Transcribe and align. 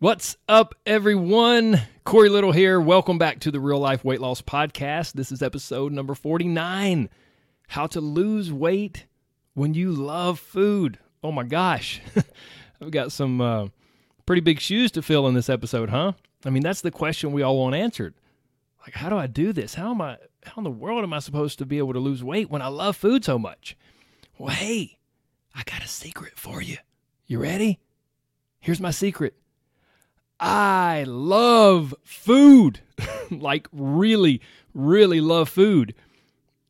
What's 0.00 0.38
up, 0.48 0.74
everyone? 0.86 1.78
Corey 2.04 2.30
Little 2.30 2.52
here. 2.52 2.80
Welcome 2.80 3.18
back 3.18 3.40
to 3.40 3.50
the 3.50 3.60
Real 3.60 3.80
Life 3.80 4.02
Weight 4.02 4.18
Loss 4.22 4.40
Podcast. 4.40 5.12
This 5.12 5.30
is 5.30 5.42
episode 5.42 5.92
number 5.92 6.14
49 6.14 7.10
How 7.68 7.86
to 7.88 8.00
Lose 8.00 8.50
Weight 8.50 9.04
When 9.52 9.74
You 9.74 9.92
Love 9.92 10.40
Food. 10.40 10.98
Oh 11.22 11.30
my 11.30 11.42
gosh. 11.42 12.00
I've 12.80 12.90
got 12.90 13.12
some 13.12 13.42
uh, 13.42 13.66
pretty 14.24 14.40
big 14.40 14.58
shoes 14.58 14.90
to 14.92 15.02
fill 15.02 15.28
in 15.28 15.34
this 15.34 15.50
episode, 15.50 15.90
huh? 15.90 16.12
I 16.46 16.48
mean, 16.48 16.62
that's 16.62 16.80
the 16.80 16.90
question 16.90 17.32
we 17.32 17.42
all 17.42 17.58
want 17.58 17.74
answered. 17.74 18.14
Like, 18.80 18.94
how 18.94 19.10
do 19.10 19.18
I 19.18 19.26
do 19.26 19.52
this? 19.52 19.74
How 19.74 19.90
am 19.90 20.00
I, 20.00 20.16
how 20.44 20.54
in 20.56 20.64
the 20.64 20.70
world 20.70 21.02
am 21.02 21.12
I 21.12 21.18
supposed 21.18 21.58
to 21.58 21.66
be 21.66 21.76
able 21.76 21.92
to 21.92 22.00
lose 22.00 22.24
weight 22.24 22.48
when 22.48 22.62
I 22.62 22.68
love 22.68 22.96
food 22.96 23.22
so 23.22 23.38
much? 23.38 23.76
Well, 24.38 24.54
hey, 24.54 24.96
I 25.54 25.62
got 25.64 25.84
a 25.84 25.88
secret 25.88 26.38
for 26.38 26.62
you. 26.62 26.78
You 27.26 27.38
ready? 27.38 27.80
Here's 28.60 28.80
my 28.80 28.92
secret. 28.92 29.34
I 30.40 31.04
love 31.06 31.94
food. 32.02 32.80
like, 33.30 33.68
really, 33.72 34.40
really 34.74 35.20
love 35.20 35.48
food. 35.48 35.94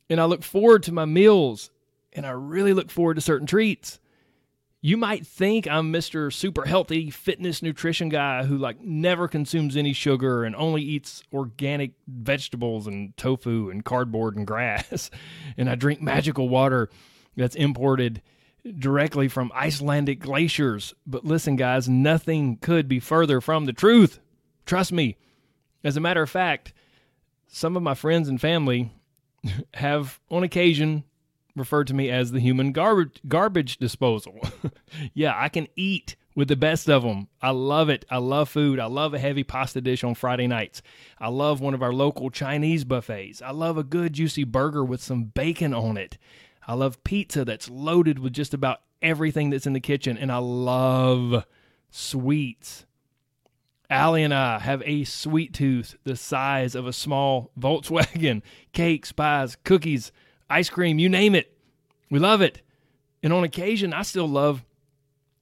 And 0.08 0.20
I 0.20 0.24
look 0.24 0.42
forward 0.42 0.82
to 0.84 0.92
my 0.92 1.04
meals 1.04 1.70
and 2.12 2.26
I 2.26 2.30
really 2.30 2.72
look 2.72 2.90
forward 2.90 3.14
to 3.14 3.20
certain 3.20 3.46
treats. 3.46 4.00
You 4.82 4.96
might 4.96 5.26
think 5.26 5.68
I'm 5.68 5.92
Mr. 5.92 6.32
Super 6.32 6.64
Healthy 6.64 7.10
Fitness 7.10 7.62
Nutrition 7.62 8.08
guy 8.08 8.44
who 8.44 8.56
like 8.56 8.80
never 8.80 9.28
consumes 9.28 9.76
any 9.76 9.92
sugar 9.92 10.42
and 10.42 10.56
only 10.56 10.82
eats 10.82 11.22
organic 11.32 11.92
vegetables 12.08 12.86
and 12.86 13.16
tofu 13.16 13.70
and 13.70 13.84
cardboard 13.84 14.36
and 14.36 14.46
grass. 14.46 15.10
and 15.56 15.70
I 15.70 15.74
drink 15.76 16.00
magical 16.00 16.48
water 16.48 16.88
that's 17.36 17.54
imported 17.54 18.22
directly 18.78 19.28
from 19.28 19.52
Icelandic 19.54 20.20
glaciers. 20.20 20.94
But 21.06 21.24
listen, 21.24 21.56
guys, 21.56 21.88
nothing 21.88 22.56
could 22.56 22.88
be 22.88 23.00
further 23.00 23.40
from 23.40 23.66
the 23.66 23.72
truth. 23.72 24.20
Trust 24.66 24.92
me. 24.92 25.16
As 25.82 25.96
a 25.96 26.00
matter 26.00 26.22
of 26.22 26.30
fact, 26.30 26.72
some 27.48 27.76
of 27.76 27.82
my 27.82 27.94
friends 27.94 28.28
and 28.28 28.40
family 28.40 28.92
have, 29.74 30.20
on 30.30 30.42
occasion, 30.42 31.04
referred 31.56 31.86
to 31.88 31.94
me 31.94 32.10
as 32.10 32.32
the 32.32 32.40
human 32.40 32.72
garbage, 32.72 33.20
garbage 33.26 33.78
disposal. 33.78 34.38
yeah, 35.14 35.34
I 35.36 35.48
can 35.48 35.66
eat 35.76 36.16
with 36.34 36.48
the 36.48 36.56
best 36.56 36.88
of 36.88 37.02
them. 37.02 37.28
I 37.42 37.50
love 37.50 37.88
it. 37.88 38.04
I 38.10 38.18
love 38.18 38.48
food. 38.48 38.78
I 38.78 38.86
love 38.86 39.14
a 39.14 39.18
heavy 39.18 39.42
pasta 39.42 39.80
dish 39.80 40.04
on 40.04 40.14
Friday 40.14 40.46
nights. 40.46 40.82
I 41.18 41.28
love 41.28 41.60
one 41.60 41.74
of 41.74 41.82
our 41.82 41.92
local 41.92 42.30
Chinese 42.30 42.84
buffets. 42.84 43.42
I 43.42 43.50
love 43.50 43.76
a 43.76 43.84
good 43.84 44.12
juicy 44.12 44.44
burger 44.44 44.84
with 44.84 45.02
some 45.02 45.24
bacon 45.24 45.74
on 45.74 45.96
it. 45.96 46.18
I 46.70 46.74
love 46.74 47.02
pizza 47.02 47.44
that's 47.44 47.68
loaded 47.68 48.20
with 48.20 48.32
just 48.32 48.54
about 48.54 48.82
everything 49.02 49.50
that's 49.50 49.66
in 49.66 49.72
the 49.72 49.80
kitchen, 49.80 50.16
and 50.16 50.30
I 50.30 50.36
love 50.36 51.44
sweets. 51.90 52.86
Allie 53.90 54.22
and 54.22 54.32
I 54.32 54.60
have 54.60 54.80
a 54.86 55.02
sweet 55.02 55.52
tooth 55.52 55.96
the 56.04 56.14
size 56.14 56.76
of 56.76 56.86
a 56.86 56.92
small 56.92 57.50
Volkswagen. 57.58 58.42
Cakes, 58.72 59.10
pies, 59.10 59.56
cookies, 59.64 60.12
ice 60.48 60.70
cream, 60.70 61.00
you 61.00 61.08
name 61.08 61.34
it. 61.34 61.58
We 62.08 62.20
love 62.20 62.40
it. 62.40 62.62
And 63.20 63.32
on 63.32 63.42
occasion, 63.42 63.92
I 63.92 64.02
still 64.02 64.28
love 64.28 64.64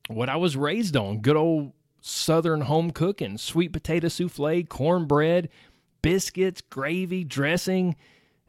what 0.07 0.31
I 0.31 0.37
was 0.37 0.57
raised 0.57 0.97
on 0.97 1.19
good 1.19 1.37
old 1.37 1.75
Southern 2.01 2.63
home 2.63 2.91
cooking, 2.91 3.37
sweet 3.37 3.75
potato 3.75 4.09
souffle, 4.09 4.67
cornbread, 4.67 5.51
biscuits, 6.01 6.63
gravy, 6.63 7.23
dressing, 7.23 7.97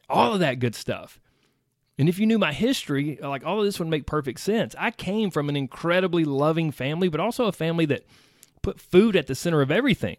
all 0.10 0.34
of 0.34 0.40
that 0.40 0.60
good 0.60 0.76
stuff. 0.76 1.20
And 2.00 2.08
if 2.08 2.18
you 2.18 2.26
knew 2.26 2.40
my 2.40 2.54
history, 2.54 3.20
like 3.22 3.46
all 3.46 3.60
of 3.60 3.66
this 3.66 3.78
would 3.78 3.90
make 3.90 4.06
perfect 4.06 4.40
sense. 4.40 4.74
I 4.80 4.90
came 4.90 5.30
from 5.30 5.50
an 5.50 5.58
incredibly 5.58 6.24
loving 6.24 6.72
family, 6.72 7.10
but 7.10 7.20
also 7.20 7.46
a 7.46 7.52
family 7.52 7.86
that 7.88 8.06
put 8.62 8.80
food 8.80 9.18
at 9.18 9.28
the 9.28 9.36
center 9.36 9.62
of 9.62 9.70
everything. 9.70 10.16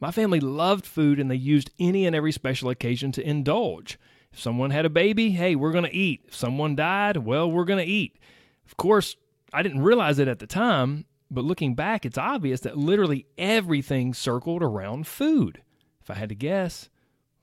My 0.00 0.10
family 0.10 0.40
loved 0.40 0.86
food 0.86 1.20
and 1.20 1.30
they 1.30 1.36
used 1.36 1.70
any 1.78 2.06
and 2.06 2.16
every 2.16 2.32
special 2.32 2.70
occasion 2.70 3.12
to 3.12 3.28
indulge. 3.28 3.98
If 4.32 4.40
someone 4.40 4.70
had 4.70 4.86
a 4.86 4.90
baby, 4.90 5.32
hey, 5.32 5.54
we're 5.54 5.72
going 5.72 5.84
to 5.84 5.94
eat. 5.94 6.22
If 6.28 6.34
someone 6.34 6.74
died, 6.74 7.18
well, 7.18 7.50
we're 7.50 7.66
going 7.66 7.84
to 7.84 7.92
eat. 7.92 8.18
Of 8.64 8.78
course, 8.78 9.16
I 9.52 9.62
didn't 9.62 9.82
realize 9.82 10.18
it 10.18 10.28
at 10.28 10.38
the 10.38 10.46
time, 10.46 11.04
but 11.30 11.44
looking 11.44 11.74
back, 11.74 12.06
it's 12.06 12.16
obvious 12.16 12.60
that 12.60 12.78
literally 12.78 13.26
everything 13.36 14.14
circled 14.14 14.62
around 14.62 15.06
food. 15.06 15.60
If 16.00 16.10
I 16.10 16.14
had 16.14 16.30
to 16.30 16.34
guess, 16.34 16.88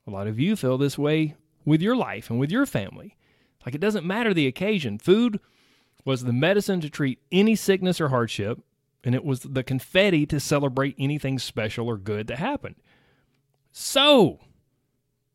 a 0.08 0.10
lot 0.10 0.26
of 0.26 0.40
you 0.40 0.56
feel 0.56 0.76
this 0.76 0.98
way 0.98 1.36
with 1.64 1.80
your 1.80 1.94
life 1.94 2.30
and 2.30 2.40
with 2.40 2.50
your 2.50 2.66
family. 2.66 3.16
Like 3.64 3.74
it 3.74 3.80
doesn't 3.80 4.06
matter 4.06 4.34
the 4.34 4.46
occasion. 4.46 4.98
Food 4.98 5.40
was 6.04 6.24
the 6.24 6.32
medicine 6.32 6.80
to 6.80 6.90
treat 6.90 7.20
any 7.32 7.56
sickness 7.56 8.00
or 8.00 8.08
hardship, 8.08 8.60
and 9.02 9.14
it 9.14 9.24
was 9.24 9.40
the 9.40 9.62
confetti 9.62 10.26
to 10.26 10.40
celebrate 10.40 10.94
anything 10.98 11.38
special 11.38 11.86
or 11.88 11.96
good 11.96 12.26
that 12.26 12.38
happened. 12.38 12.76
So, 13.72 14.40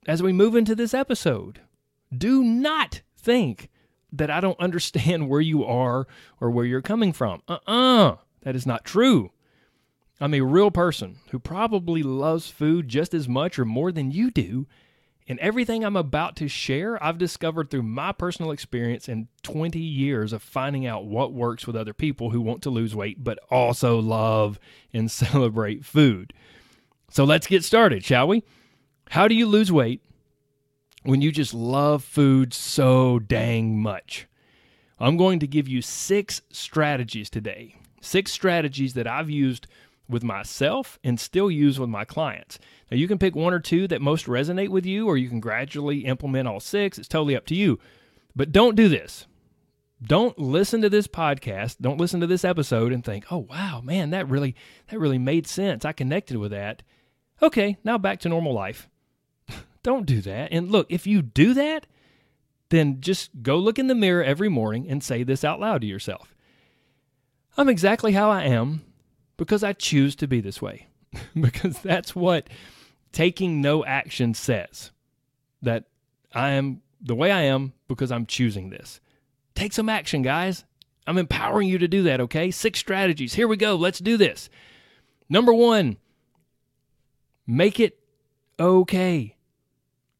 as 0.07 0.23
we 0.23 0.31
move 0.31 0.55
into 0.55 0.75
this 0.75 0.93
episode, 0.93 1.61
do 2.15 2.43
not 2.43 3.01
think 3.17 3.69
that 4.11 4.31
I 4.31 4.39
don't 4.39 4.59
understand 4.61 5.29
where 5.29 5.41
you 5.41 5.65
are 5.65 6.07
or 6.39 6.51
where 6.51 6.65
you're 6.65 6.81
coming 6.81 7.13
from. 7.13 7.41
Uh 7.47 7.57
uh-uh, 7.67 8.09
uh 8.11 8.15
that 8.41 8.55
is 8.55 8.65
not 8.65 8.85
true. 8.85 9.31
I'm 10.21 10.33
a 10.33 10.41
real 10.41 10.71
person 10.71 11.17
who 11.31 11.39
probably 11.39 12.03
loves 12.03 12.49
food 12.49 12.89
just 12.89 13.13
as 13.13 13.27
much 13.27 13.57
or 13.57 13.65
more 13.65 13.91
than 13.91 14.11
you 14.11 14.31
do, 14.31 14.67
and 15.29 15.37
everything 15.37 15.85
I'm 15.85 15.95
about 15.95 16.35
to 16.37 16.47
share, 16.47 17.01
I've 17.03 17.19
discovered 17.19 17.69
through 17.69 17.83
my 17.83 18.11
personal 18.11 18.49
experience 18.49 19.07
and 19.07 19.27
20 19.43 19.77
years 19.79 20.33
of 20.33 20.41
finding 20.41 20.87
out 20.87 21.05
what 21.05 21.31
works 21.31 21.67
with 21.67 21.75
other 21.75 21.93
people 21.93 22.31
who 22.31 22.41
want 22.41 22.63
to 22.63 22.71
lose 22.71 22.95
weight 22.95 23.23
but 23.23 23.37
also 23.51 23.99
love 23.99 24.59
and 24.91 25.09
celebrate 25.11 25.85
food. 25.85 26.33
So 27.11 27.23
let's 27.23 27.45
get 27.45 27.63
started, 27.63 28.03
shall 28.03 28.27
we? 28.27 28.43
How 29.11 29.27
do 29.27 29.35
you 29.35 29.45
lose 29.45 29.71
weight 29.71 30.01
when 31.03 31.21
you 31.21 31.31
just 31.31 31.53
love 31.53 32.03
food 32.03 32.51
so 32.51 33.19
dang 33.19 33.79
much? 33.79 34.27
I'm 34.99 35.15
going 35.15 35.39
to 35.39 35.47
give 35.47 35.67
you 35.67 35.83
six 35.83 36.41
strategies 36.51 37.29
today. 37.29 37.75
Six 38.01 38.31
strategies 38.31 38.95
that 38.95 39.07
I've 39.07 39.29
used 39.29 39.67
with 40.09 40.23
myself 40.23 40.99
and 41.03 41.19
still 41.19 41.51
use 41.51 41.79
with 41.79 41.89
my 41.89 42.03
clients. 42.03 42.59
Now, 42.89 42.97
you 42.97 43.07
can 43.07 43.19
pick 43.19 43.35
one 43.35 43.53
or 43.53 43.59
two 43.59 43.87
that 43.87 44.01
most 44.01 44.25
resonate 44.25 44.69
with 44.69 44.85
you, 44.85 45.07
or 45.07 45.17
you 45.17 45.29
can 45.29 45.39
gradually 45.39 45.99
implement 45.99 46.47
all 46.47 46.59
six. 46.59 46.97
It's 46.97 47.07
totally 47.07 47.35
up 47.35 47.45
to 47.47 47.55
you. 47.55 47.79
But 48.35 48.51
don't 48.51 48.75
do 48.75 48.89
this. 48.89 49.27
Don't 50.01 50.37
listen 50.39 50.81
to 50.81 50.89
this 50.89 51.07
podcast. 51.07 51.77
Don't 51.79 51.99
listen 51.99 52.21
to 52.21 52.27
this 52.27 52.45
episode 52.45 52.91
and 52.91 53.03
think, 53.03 53.25
"Oh, 53.31 53.39
wow, 53.49 53.81
man, 53.81 54.11
that 54.11 54.29
really 54.29 54.55
that 54.87 54.99
really 54.99 55.17
made 55.17 55.45
sense. 55.45 55.83
I 55.85 55.91
connected 55.91 56.37
with 56.37 56.51
that." 56.51 56.83
Okay, 57.41 57.77
now 57.83 57.97
back 57.97 58.19
to 58.21 58.29
normal 58.29 58.53
life. 58.53 58.89
don't 59.83 60.05
do 60.05 60.21
that. 60.21 60.51
And 60.51 60.71
look, 60.71 60.87
if 60.89 61.05
you 61.05 61.21
do 61.21 61.53
that, 61.53 61.85
then 62.69 63.01
just 63.01 63.43
go 63.43 63.57
look 63.57 63.77
in 63.77 63.87
the 63.87 63.95
mirror 63.95 64.23
every 64.23 64.49
morning 64.49 64.89
and 64.89 65.03
say 65.03 65.23
this 65.23 65.43
out 65.43 65.59
loud 65.59 65.81
to 65.81 65.87
yourself. 65.87 66.33
I'm 67.57 67.67
exactly 67.67 68.13
how 68.13 68.29
I 68.29 68.43
am 68.43 68.83
because 69.39 69.63
I 69.63 69.71
choose 69.71 70.17
to 70.17 70.27
be 70.27 70.41
this 70.41 70.61
way. 70.61 70.87
because 71.39 71.79
that's 71.79 72.13
what 72.13 72.49
taking 73.13 73.61
no 73.61 73.85
action 73.85 74.33
says. 74.33 74.91
That 75.61 75.85
I 76.35 76.49
am 76.49 76.81
the 77.01 77.15
way 77.15 77.31
I 77.31 77.43
am 77.43 77.73
because 77.87 78.11
I'm 78.11 78.25
choosing 78.25 78.69
this. 78.69 78.99
Take 79.55 79.73
some 79.73 79.89
action, 79.89 80.21
guys. 80.21 80.65
I'm 81.07 81.17
empowering 81.17 81.69
you 81.69 81.77
to 81.79 81.87
do 81.87 82.03
that, 82.03 82.21
okay? 82.21 82.51
Six 82.51 82.79
strategies. 82.79 83.33
Here 83.33 83.47
we 83.47 83.57
go. 83.57 83.75
Let's 83.75 83.99
do 83.99 84.17
this. 84.17 84.49
Number 85.29 85.53
one, 85.53 85.97
make 87.47 87.79
it 87.79 87.97
okay. 88.59 89.35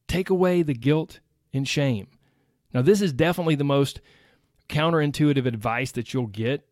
Take 0.07 0.29
away 0.29 0.61
the 0.63 0.73
guilt 0.73 1.19
and 1.53 1.67
shame. 1.67 2.07
Now, 2.73 2.81
this 2.81 3.01
is 3.01 3.13
definitely 3.13 3.55
the 3.55 3.63
most 3.63 3.99
counterintuitive 4.69 5.45
advice 5.45 5.91
that 5.91 6.13
you'll 6.13 6.27
get 6.27 6.68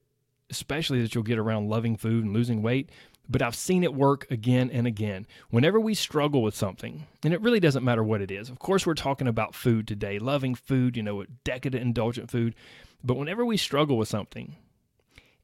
especially 0.50 1.02
that 1.02 1.14
you'll 1.14 1.24
get 1.24 1.40
around 1.40 1.70
loving 1.70 1.98
food 1.98 2.24
and 2.24 2.34
losing 2.34 2.62
weight. 2.62 2.90
But 3.30 3.42
I've 3.42 3.56
seen 3.56 3.84
it 3.84 3.94
work 3.94 4.26
again 4.32 4.70
and 4.72 4.88
again. 4.88 5.28
Whenever 5.50 5.80
we 5.82 5.94
struggle 5.94 6.42
with 6.42 6.56
something, 6.56 7.08
and 7.24 7.34
it 7.34 7.42
really 7.42 7.60
doesn't 7.60 7.84
matter 7.84 8.04
what 8.04 8.22
it 8.22 8.32
is. 8.32 8.50
Of 8.50 8.60
course, 8.60 8.86
we're 8.86 8.94
talking 8.94 9.28
about 9.28 9.54
food 9.54 9.86
today, 9.86 10.18
loving 10.18 10.56
food, 10.56 10.96
you 10.96 11.04
know, 11.04 11.26
decadent, 11.44 11.84
indulgent 11.84 12.32
food. 12.32 12.56
But 13.04 13.18
whenever 13.18 13.46
we 13.46 13.58
struggle 13.58 13.98
with 13.98 14.08
something 14.08 14.56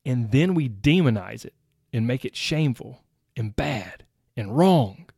and 0.06 0.32
then 0.32 0.54
we 0.54 0.70
demonize 0.70 1.46
it 1.46 1.54
and 1.92 2.08
make 2.08 2.26
it 2.26 2.36
shameful 2.36 3.04
and 3.36 3.56
bad 3.56 4.04
and 4.36 4.58
wrong. 4.58 5.10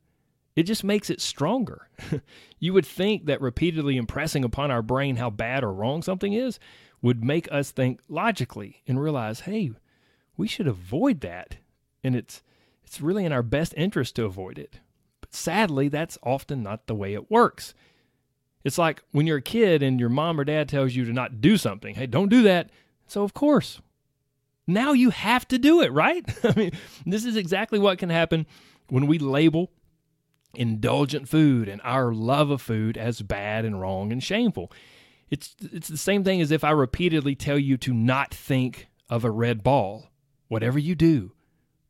It 0.55 0.63
just 0.63 0.83
makes 0.83 1.09
it 1.09 1.19
stronger. 1.19 1.89
you 2.59 2.73
would 2.73 2.85
think 2.85 3.25
that 3.25 3.41
repeatedly 3.41 3.97
impressing 3.97 4.43
upon 4.43 4.71
our 4.71 4.81
brain 4.81 5.17
how 5.17 5.29
bad 5.29 5.63
or 5.63 5.73
wrong 5.73 6.01
something 6.01 6.33
is 6.33 6.59
would 7.01 7.23
make 7.23 7.51
us 7.51 7.71
think 7.71 8.01
logically 8.07 8.81
and 8.87 8.99
realize, 8.99 9.41
hey, 9.41 9.71
we 10.37 10.47
should 10.47 10.67
avoid 10.67 11.21
that. 11.21 11.57
And 12.03 12.15
it's 12.15 12.41
it's 12.83 13.01
really 13.01 13.25
in 13.25 13.31
our 13.31 13.43
best 13.43 13.73
interest 13.75 14.15
to 14.15 14.25
avoid 14.25 14.59
it. 14.59 14.79
But 15.21 15.33
sadly, 15.33 15.87
that's 15.87 16.17
often 16.23 16.61
not 16.61 16.87
the 16.87 16.95
way 16.95 17.13
it 17.13 17.31
works. 17.31 17.73
It's 18.63 18.77
like 18.77 19.03
when 19.11 19.27
you're 19.27 19.37
a 19.37 19.43
kid 19.43 19.81
and 19.83 19.99
your 19.99 20.09
mom 20.09 20.39
or 20.39 20.43
dad 20.43 20.69
tells 20.69 20.95
you 20.95 21.05
to 21.05 21.13
not 21.13 21.41
do 21.41 21.57
something. 21.57 21.95
Hey, 21.95 22.07
don't 22.07 22.29
do 22.29 22.43
that. 22.43 22.69
So, 23.07 23.23
of 23.23 23.33
course, 23.33 23.81
now 24.67 24.93
you 24.93 25.11
have 25.11 25.47
to 25.49 25.57
do 25.57 25.81
it, 25.81 25.91
right? 25.91 26.23
I 26.43 26.53
mean, 26.55 26.71
this 27.05 27.25
is 27.25 27.35
exactly 27.35 27.79
what 27.79 27.99
can 27.99 28.09
happen 28.09 28.45
when 28.89 29.07
we 29.07 29.19
label 29.19 29.71
indulgent 30.53 31.27
food 31.27 31.67
and 31.67 31.81
our 31.83 32.13
love 32.13 32.49
of 32.49 32.61
food 32.61 32.97
as 32.97 33.21
bad 33.21 33.65
and 33.65 33.79
wrong 33.79 34.11
and 34.11 34.23
shameful. 34.23 34.71
It's 35.29 35.55
it's 35.59 35.87
the 35.87 35.97
same 35.97 36.23
thing 36.23 36.41
as 36.41 36.51
if 36.51 36.63
I 36.63 36.71
repeatedly 36.71 37.35
tell 37.35 37.57
you 37.57 37.77
to 37.77 37.93
not 37.93 38.33
think 38.33 38.87
of 39.09 39.23
a 39.23 39.31
red 39.31 39.63
ball. 39.63 40.09
Whatever 40.47 40.77
you 40.77 40.93
do, 40.95 41.31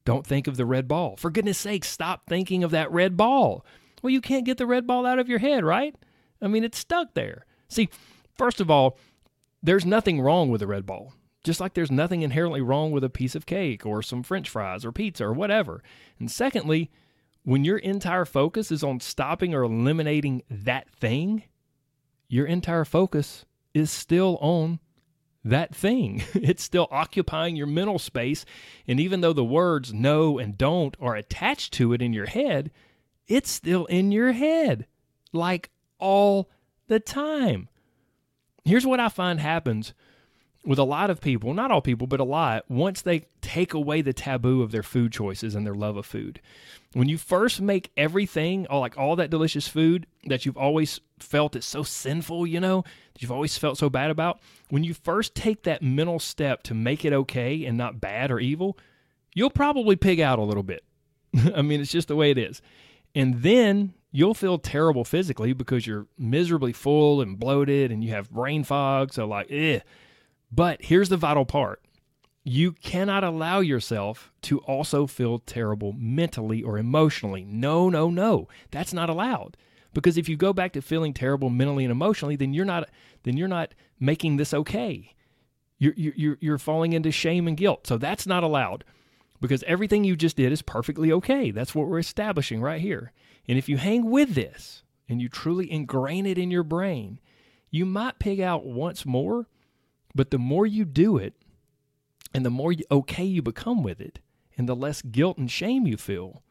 don't 0.05 0.25
think 0.25 0.47
of 0.47 0.55
the 0.55 0.65
red 0.65 0.87
ball. 0.87 1.17
For 1.17 1.29
goodness 1.29 1.57
sake, 1.57 1.83
stop 1.83 2.27
thinking 2.27 2.63
of 2.63 2.71
that 2.71 2.91
red 2.91 3.17
ball. 3.17 3.65
Well, 4.01 4.11
you 4.11 4.21
can't 4.21 4.45
get 4.45 4.57
the 4.57 4.67
red 4.67 4.87
ball 4.87 5.05
out 5.05 5.19
of 5.19 5.27
your 5.27 5.39
head, 5.39 5.65
right? 5.65 5.95
I 6.41 6.47
mean, 6.47 6.63
it's 6.63 6.77
stuck 6.77 7.13
there. 7.13 7.45
See, 7.67 7.89
first 8.37 8.61
of 8.61 8.69
all, 8.69 8.97
there's 9.61 9.85
nothing 9.85 10.21
wrong 10.21 10.49
with 10.49 10.61
a 10.61 10.67
red 10.67 10.85
ball. 10.85 11.13
Just 11.43 11.59
like 11.59 11.73
there's 11.73 11.91
nothing 11.91 12.21
inherently 12.21 12.61
wrong 12.61 12.91
with 12.91 13.03
a 13.03 13.09
piece 13.09 13.35
of 13.35 13.45
cake 13.45 13.85
or 13.85 14.01
some 14.01 14.23
french 14.23 14.49
fries 14.49 14.85
or 14.85 14.91
pizza 14.91 15.25
or 15.25 15.33
whatever. 15.33 15.83
And 16.19 16.29
secondly, 16.29 16.91
when 17.43 17.63
your 17.63 17.77
entire 17.77 18.25
focus 18.25 18.71
is 18.71 18.83
on 18.83 18.99
stopping 18.99 19.53
or 19.53 19.63
eliminating 19.63 20.43
that 20.49 20.89
thing, 20.89 21.43
your 22.27 22.45
entire 22.45 22.85
focus 22.85 23.45
is 23.73 23.91
still 23.91 24.37
on 24.41 24.79
that 25.43 25.75
thing. 25.75 26.23
It's 26.33 26.63
still 26.63 26.87
occupying 26.91 27.55
your 27.55 27.67
mental 27.67 27.99
space. 27.99 28.45
And 28.87 28.99
even 28.99 29.21
though 29.21 29.33
the 29.33 29.43
words 29.43 29.93
no 29.93 30.39
and 30.39 30.57
don't 30.57 30.95
are 30.99 31.15
attached 31.15 31.73
to 31.73 31.93
it 31.93 32.01
in 32.01 32.13
your 32.13 32.25
head, 32.25 32.71
it's 33.27 33.49
still 33.49 33.85
in 33.85 34.11
your 34.11 34.31
head, 34.31 34.85
like 35.33 35.69
all 35.99 36.49
the 36.87 36.99
time. 36.99 37.69
Here's 38.63 38.85
what 38.85 38.99
I 38.99 39.09
find 39.09 39.39
happens 39.39 39.93
with 40.65 40.79
a 40.79 40.83
lot 40.83 41.09
of 41.09 41.21
people, 41.21 41.53
not 41.53 41.71
all 41.71 41.81
people, 41.81 42.07
but 42.07 42.19
a 42.19 42.25
lot, 42.25 42.65
once 42.69 43.01
they 43.01 43.25
take 43.41 43.73
away 43.73 44.01
the 44.01 44.13
taboo 44.13 44.61
of 44.63 44.71
their 44.71 44.83
food 44.83 45.11
choices 45.11 45.53
and 45.53 45.65
their 45.65 45.75
love 45.75 45.95
of 45.95 46.05
food. 46.05 46.41
When 46.93 47.07
you 47.07 47.17
first 47.17 47.61
make 47.61 47.91
everything, 47.95 48.65
all 48.67 48.79
like 48.79 48.97
all 48.97 49.15
that 49.17 49.29
delicious 49.29 49.67
food 49.67 50.07
that 50.25 50.45
you've 50.45 50.57
always 50.57 50.99
felt 51.19 51.55
is 51.55 51.65
so 51.65 51.83
sinful, 51.83 52.47
you 52.47 52.59
know, 52.59 52.83
that 53.13 53.21
you've 53.21 53.31
always 53.31 53.57
felt 53.57 53.77
so 53.77 53.89
bad 53.89 54.09
about, 54.09 54.39
when 54.69 54.83
you 54.83 54.93
first 54.93 55.35
take 55.35 55.63
that 55.63 55.83
mental 55.83 56.19
step 56.19 56.63
to 56.63 56.73
make 56.73 57.05
it 57.05 57.13
okay 57.13 57.63
and 57.65 57.77
not 57.77 58.01
bad 58.01 58.31
or 58.31 58.39
evil, 58.39 58.77
you'll 59.33 59.51
probably 59.51 59.95
pig 59.95 60.19
out 60.19 60.39
a 60.39 60.43
little 60.43 60.63
bit. 60.63 60.83
I 61.55 61.61
mean, 61.61 61.79
it's 61.79 61.91
just 61.91 62.07
the 62.07 62.15
way 62.15 62.31
it 62.31 62.37
is. 62.37 62.61
And 63.13 63.43
then 63.43 63.93
you'll 64.11 64.33
feel 64.33 64.57
terrible 64.57 65.03
physically 65.03 65.53
because 65.53 65.85
you're 65.85 66.07
miserably 66.17 66.73
full 66.73 67.21
and 67.21 67.37
bloated 67.37 67.91
and 67.91 68.03
you 68.03 68.11
have 68.11 68.31
brain 68.31 68.63
fog. 68.63 69.13
So, 69.13 69.27
like, 69.27 69.47
eh 69.51 69.81
but 70.55 70.83
here's 70.83 71.09
the 71.09 71.17
vital 71.17 71.45
part 71.45 71.81
you 72.47 72.71
cannot 72.71 73.23
allow 73.23 73.59
yourself 73.59 74.31
to 74.43 74.59
also 74.59 75.07
feel 75.07 75.39
terrible 75.39 75.93
mentally 75.93 76.61
or 76.61 76.77
emotionally. 76.77 77.43
No, 77.43 77.89
no, 77.89 78.11
no. 78.11 78.47
That's 78.69 78.93
not 78.93 79.09
allowed. 79.09 79.57
Because 79.95 80.15
if 80.15 80.29
you 80.29 80.37
go 80.37 80.53
back 80.53 80.73
to 80.73 80.81
feeling 80.81 81.11
terrible 81.11 81.49
mentally 81.49 81.85
and 81.85 81.91
emotionally, 81.91 82.35
then 82.35 82.53
you're 82.53 82.63
not 82.63 82.87
then 83.23 83.35
you're 83.35 83.47
not 83.47 83.73
making 83.99 84.37
this 84.37 84.53
okay. 84.53 85.15
You're 85.79 85.93
you're 85.97 86.37
you're 86.39 86.57
falling 86.59 86.93
into 86.93 87.11
shame 87.11 87.47
and 87.47 87.57
guilt. 87.57 87.87
So 87.87 87.97
that's 87.97 88.27
not 88.27 88.43
allowed. 88.43 88.83
Because 89.41 89.63
everything 89.63 90.03
you 90.03 90.15
just 90.15 90.37
did 90.37 90.51
is 90.51 90.61
perfectly 90.61 91.11
okay. 91.13 91.49
That's 91.49 91.73
what 91.73 91.87
we're 91.87 91.99
establishing 91.99 92.61
right 92.61 92.79
here. 92.79 93.11
And 93.47 93.57
if 93.57 93.67
you 93.67 93.77
hang 93.77 94.09
with 94.09 94.35
this 94.35 94.83
and 95.09 95.21
you 95.21 95.29
truly 95.29 95.71
ingrain 95.71 96.25
it 96.25 96.37
in 96.37 96.51
your 96.51 96.63
brain, 96.63 97.19
you 97.71 97.85
might 97.85 98.19
pig 98.19 98.39
out 98.39 98.65
once 98.65 99.05
more, 99.05 99.47
but 100.15 100.31
the 100.31 100.39
more 100.39 100.65
you 100.65 100.85
do 100.85 101.17
it, 101.17 101.33
and 102.33 102.45
the 102.45 102.49
more 102.49 102.73
okay 102.89 103.25
you 103.25 103.41
become 103.41 103.83
with 103.83 103.99
it, 103.99 104.19
and 104.57 104.67
the 104.67 104.75
less 104.75 105.01
guilt 105.01 105.37
and 105.37 105.51
shame 105.51 105.85
you 105.85 105.97
feel, 105.97 106.41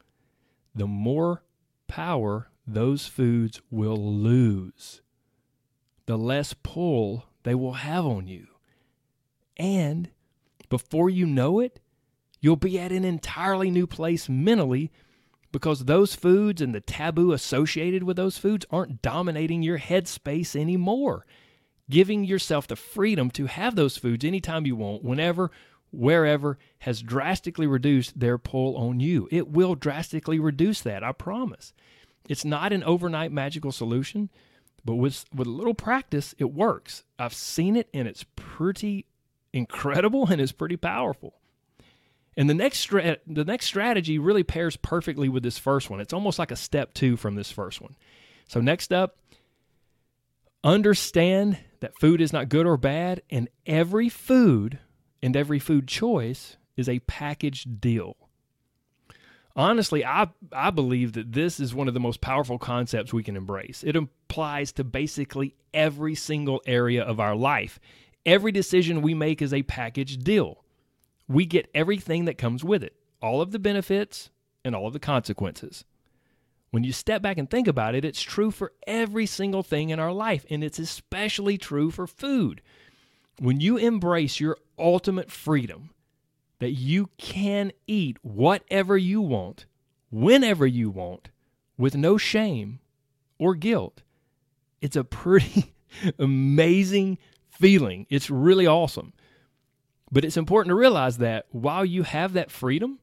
the 0.75 0.87
more 0.87 1.43
power 1.89 2.51
those 2.67 3.07
foods 3.07 3.63
will 3.71 3.97
lose, 3.97 5.01
the 6.07 6.19
less 6.19 6.55
pull 6.63 7.25
they 7.43 7.55
will 7.55 7.75
have 7.75 8.05
on 8.05 8.27
you. 8.27 8.47
And 9.57 10.11
before 10.69 11.09
you 11.09 11.27
know 11.27 11.61
it, 11.61 11.81
you'll 12.41 12.57
be 12.57 12.79
at 12.79 12.93
an 12.93 13.05
entirely 13.05 13.71
new 13.71 13.87
place 13.87 14.29
mentally 14.29 14.91
because 15.53 15.85
those 15.85 16.15
foods 16.15 16.61
and 16.61 16.75
the 16.75 16.81
taboo 16.81 17.33
associated 17.33 18.03
with 18.03 18.17
those 18.17 18.37
foods 18.37 18.67
aren't 18.71 19.01
dominating 19.01 19.63
your 19.63 19.79
headspace 19.79 20.57
anymore 20.57 21.25
giving 21.91 22.25
yourself 22.25 22.67
the 22.67 22.77
freedom 22.77 23.31
to 23.33 23.47
have 23.47 23.77
those 23.77 23.97
foods 23.97 24.25
anytime 24.25 24.67
you 24.67 24.77
want, 24.77 25.05
whenever, 25.05 25.51
wherever, 25.91 26.59
has 26.81 27.03
drastically 27.03 27.67
reduced 27.67 28.19
their 28.19 28.39
pull 28.39 28.77
on 28.77 29.01
you. 29.01 29.29
It 29.31 29.49
will 29.49 29.75
drastically 29.75 30.39
reduce 30.39 30.81
that, 30.83 31.05
I 31.05 31.13
promise. 31.13 31.73
It's 32.29 32.45
not 32.45 32.73
an 32.73 32.83
overnight 32.85 33.33
magical 33.33 33.73
solution, 33.73 34.31
but 34.85 34.95
with, 34.95 35.25
with 35.35 35.47
a 35.47 35.51
little 35.51 35.75
practice, 35.75 36.35
it 36.39 36.53
works. 36.53 37.05
I've 37.19 37.35
seen 37.35 37.77
it 37.77 37.89
and 37.93 38.09
it's 38.09 38.25
pretty 38.37 39.07
incredible 39.53 40.27
and 40.27 40.41
it's 40.41 40.53
pretty 40.53 40.77
powerful. 40.77 41.35
And 42.37 42.51
the 42.51 42.55
next 42.55 42.79
stra- 42.81 43.19
the 43.27 43.45
next 43.45 43.67
strategy 43.67 44.19
really 44.19 44.43
pairs 44.43 44.77
perfectly 44.77 45.29
with 45.29 45.43
this 45.43 45.59
first 45.59 45.89
one. 45.89 46.01
It's 46.01 46.13
almost 46.13 46.39
like 46.39 46.51
a 46.51 46.57
step 46.57 46.93
2 46.95 47.17
from 47.17 47.37
this 47.37 47.51
first 47.51 47.81
one. 47.81 47.95
So 48.49 48.61
next 48.61 48.93
up, 48.93 49.19
understand 50.65 51.59
that 51.85 51.99
food 51.99 52.23
is 52.23 52.33
not 52.33 52.49
good 52.49 52.67
or 52.67 52.79
bad, 52.79 53.21
and 53.29 53.47
every 53.67 54.09
food 54.09 54.79
and 55.23 55.37
every 55.37 55.59
food 55.59 55.87
choice 55.87 56.57
is 56.79 56.89
a 56.89 56.99
packaged 57.01 57.79
deal. 57.79 58.17
Honestly, 59.55 60.03
I, 60.03 60.31
I 60.51 60.71
believe 60.71 61.13
that 61.13 61.33
this 61.33 61.61
is 61.61 61.75
one 61.75 61.87
of 61.87 61.93
the 61.93 62.01
most 62.01 62.23
powerful 62.23 62.59
concepts 62.59 63.13
we 63.13 63.23
can 63.23 63.37
embrace. 63.37 63.85
It 63.87 63.97
applies 63.97 64.73
to 64.73 64.83
basically 64.83 65.55
every 65.75 66.15
single 66.15 66.63
area 66.67 67.05
of 67.05 67.21
our 67.21 67.37
life. 67.37 67.79
Every 68.25 68.51
decision 68.51 69.03
we 69.03 69.13
make 69.13 69.43
is 69.43 69.53
a 69.53 69.63
packaged 69.63 70.25
deal. 70.25 70.65
We 71.29 71.45
get 71.45 71.71
everything 71.75 72.25
that 72.25 72.39
comes 72.39 72.65
with 72.65 72.83
it, 72.83 72.97
all 73.21 73.43
of 73.43 73.53
the 73.53 73.59
benefits 73.59 74.31
and 74.65 74.75
all 74.75 74.87
of 74.87 74.95
the 74.95 74.99
consequences. 74.99 75.85
When 76.75 76.83
you 76.83 76.91
step 76.91 77.23
back 77.23 77.39
and 77.39 77.49
think 77.49 77.69
about 77.69 77.95
it, 77.95 78.05
it's 78.05 78.21
true 78.21 78.51
for 78.51 78.73
every 78.85 79.27
single 79.27 79.63
thing 79.63 79.91
in 79.91 80.01
our 80.01 80.11
life, 80.11 80.45
and 80.51 80.65
it's 80.65 80.81
especially 80.81 81.57
true 81.57 81.93
for 81.93 82.09
food. 82.09 82.63
When 83.39 83.61
you 83.61 83.77
embrace 83.77 84.41
your 84.41 84.59
ultimate 84.77 85.31
freedom, 85.31 85.91
that 86.59 86.73
you 86.73 87.11
can 87.17 87.71
eat 87.87 88.17
whatever 88.23 88.99
you 88.99 89.21
want, 89.21 89.67
whenever 90.11 90.67
you 90.67 90.91
want, 90.91 91.31
with 91.79 91.95
no 91.95 92.19
shame 92.19 92.81
or 93.39 93.55
guilt, 93.55 94.03
it's 94.81 94.97
a 94.97 95.05
pretty 95.05 95.77
amazing 96.19 97.19
feeling. 97.51 98.05
It's 98.11 98.31
really 98.31 98.67
awesome. 98.67 99.13
But 100.11 100.25
it's 100.25 100.37
important 100.37 100.73
to 100.73 100.75
realize 100.75 101.19
that 101.19 101.47
while 101.53 101.85
you 101.85 102.03
have 102.03 102.33
that 102.33 102.51
freedom, 102.51 102.99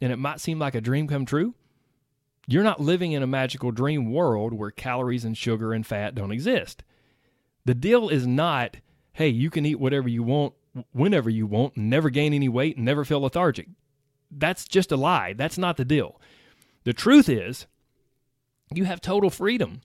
and 0.00 0.12
it 0.12 0.18
might 0.18 0.38
seem 0.38 0.60
like 0.60 0.76
a 0.76 0.80
dream 0.80 1.08
come 1.08 1.26
true, 1.26 1.56
you're 2.48 2.64
not 2.64 2.80
living 2.80 3.12
in 3.12 3.22
a 3.22 3.26
magical 3.26 3.70
dream 3.70 4.10
world 4.10 4.54
where 4.54 4.70
calories 4.70 5.24
and 5.24 5.36
sugar 5.36 5.74
and 5.74 5.86
fat 5.86 6.14
don't 6.14 6.32
exist. 6.32 6.82
The 7.66 7.74
deal 7.74 8.08
is 8.08 8.26
not, 8.26 8.78
hey, 9.12 9.28
you 9.28 9.50
can 9.50 9.66
eat 9.66 9.78
whatever 9.78 10.08
you 10.08 10.22
want 10.22 10.54
whenever 10.92 11.28
you 11.28 11.46
want 11.46 11.76
never 11.76 12.08
gain 12.08 12.32
any 12.32 12.48
weight 12.48 12.76
and 12.76 12.86
never 12.86 13.04
feel 13.04 13.20
lethargic. 13.20 13.68
That's 14.30 14.66
just 14.66 14.90
a 14.90 14.96
lie. 14.96 15.34
That's 15.34 15.58
not 15.58 15.76
the 15.76 15.84
deal. 15.84 16.20
The 16.84 16.94
truth 16.94 17.28
is, 17.28 17.66
you 18.72 18.84
have 18.84 19.00
total 19.02 19.28
freedom 19.28 19.82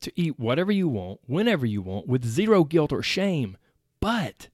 to 0.00 0.12
eat 0.16 0.38
whatever 0.38 0.72
you 0.72 0.88
want, 0.88 1.20
whenever 1.26 1.64
you 1.64 1.80
want, 1.82 2.08
with 2.08 2.24
zero 2.24 2.64
guilt 2.64 2.92
or 2.92 3.02
shame, 3.02 3.56
but 4.00 4.48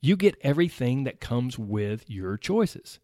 you 0.00 0.16
get 0.16 0.36
everything 0.40 1.04
that 1.04 1.20
comes 1.20 1.58
with 1.58 2.10
your 2.10 2.36
choices. 2.36 2.98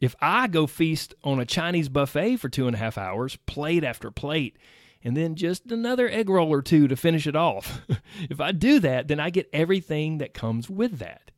If 0.00 0.16
I 0.20 0.46
go 0.46 0.66
feast 0.66 1.14
on 1.22 1.38
a 1.38 1.44
Chinese 1.44 1.90
buffet 1.90 2.36
for 2.36 2.48
two 2.48 2.66
and 2.66 2.74
a 2.74 2.78
half 2.78 2.96
hours, 2.96 3.36
plate 3.44 3.84
after 3.84 4.10
plate, 4.10 4.56
and 5.04 5.14
then 5.14 5.34
just 5.34 5.70
another 5.70 6.08
egg 6.08 6.30
roll 6.30 6.50
or 6.50 6.62
two 6.62 6.88
to 6.88 6.96
finish 6.96 7.26
it 7.26 7.36
off, 7.36 7.82
if 8.30 8.40
I 8.40 8.52
do 8.52 8.80
that, 8.80 9.08
then 9.08 9.20
I 9.20 9.28
get 9.28 9.50
everything 9.52 10.18
that 10.18 10.32
comes 10.32 10.70
with 10.70 10.98
that. 10.98 11.30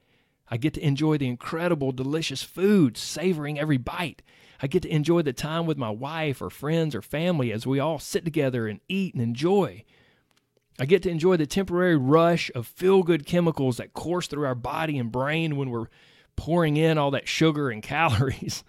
I 0.48 0.58
get 0.58 0.74
to 0.74 0.86
enjoy 0.86 1.18
the 1.18 1.28
incredible, 1.28 1.92
delicious 1.92 2.42
food, 2.42 2.96
savoring 2.96 3.58
every 3.58 3.78
bite. 3.78 4.22
I 4.60 4.68
get 4.68 4.82
to 4.82 4.94
enjoy 4.94 5.22
the 5.22 5.32
time 5.32 5.66
with 5.66 5.78
my 5.78 5.90
wife 5.90 6.40
or 6.40 6.50
friends 6.50 6.94
or 6.94 7.02
family 7.02 7.50
as 7.50 7.66
we 7.66 7.80
all 7.80 7.98
sit 7.98 8.24
together 8.24 8.68
and 8.68 8.78
eat 8.88 9.14
and 9.14 9.22
enjoy. 9.22 9.84
I 10.78 10.84
get 10.86 11.02
to 11.02 11.10
enjoy 11.10 11.36
the 11.36 11.46
temporary 11.46 11.96
rush 11.96 12.50
of 12.54 12.66
feel 12.66 13.02
good 13.02 13.26
chemicals 13.26 13.78
that 13.78 13.92
course 13.92 14.28
through 14.28 14.46
our 14.46 14.54
body 14.54 14.98
and 14.98 15.10
brain 15.10 15.56
when 15.56 15.70
we're 15.70 15.88
pouring 16.36 16.76
in 16.76 16.98
all 16.98 17.10
that 17.12 17.28
sugar 17.28 17.70
and 17.70 17.82
calories. 17.82 18.64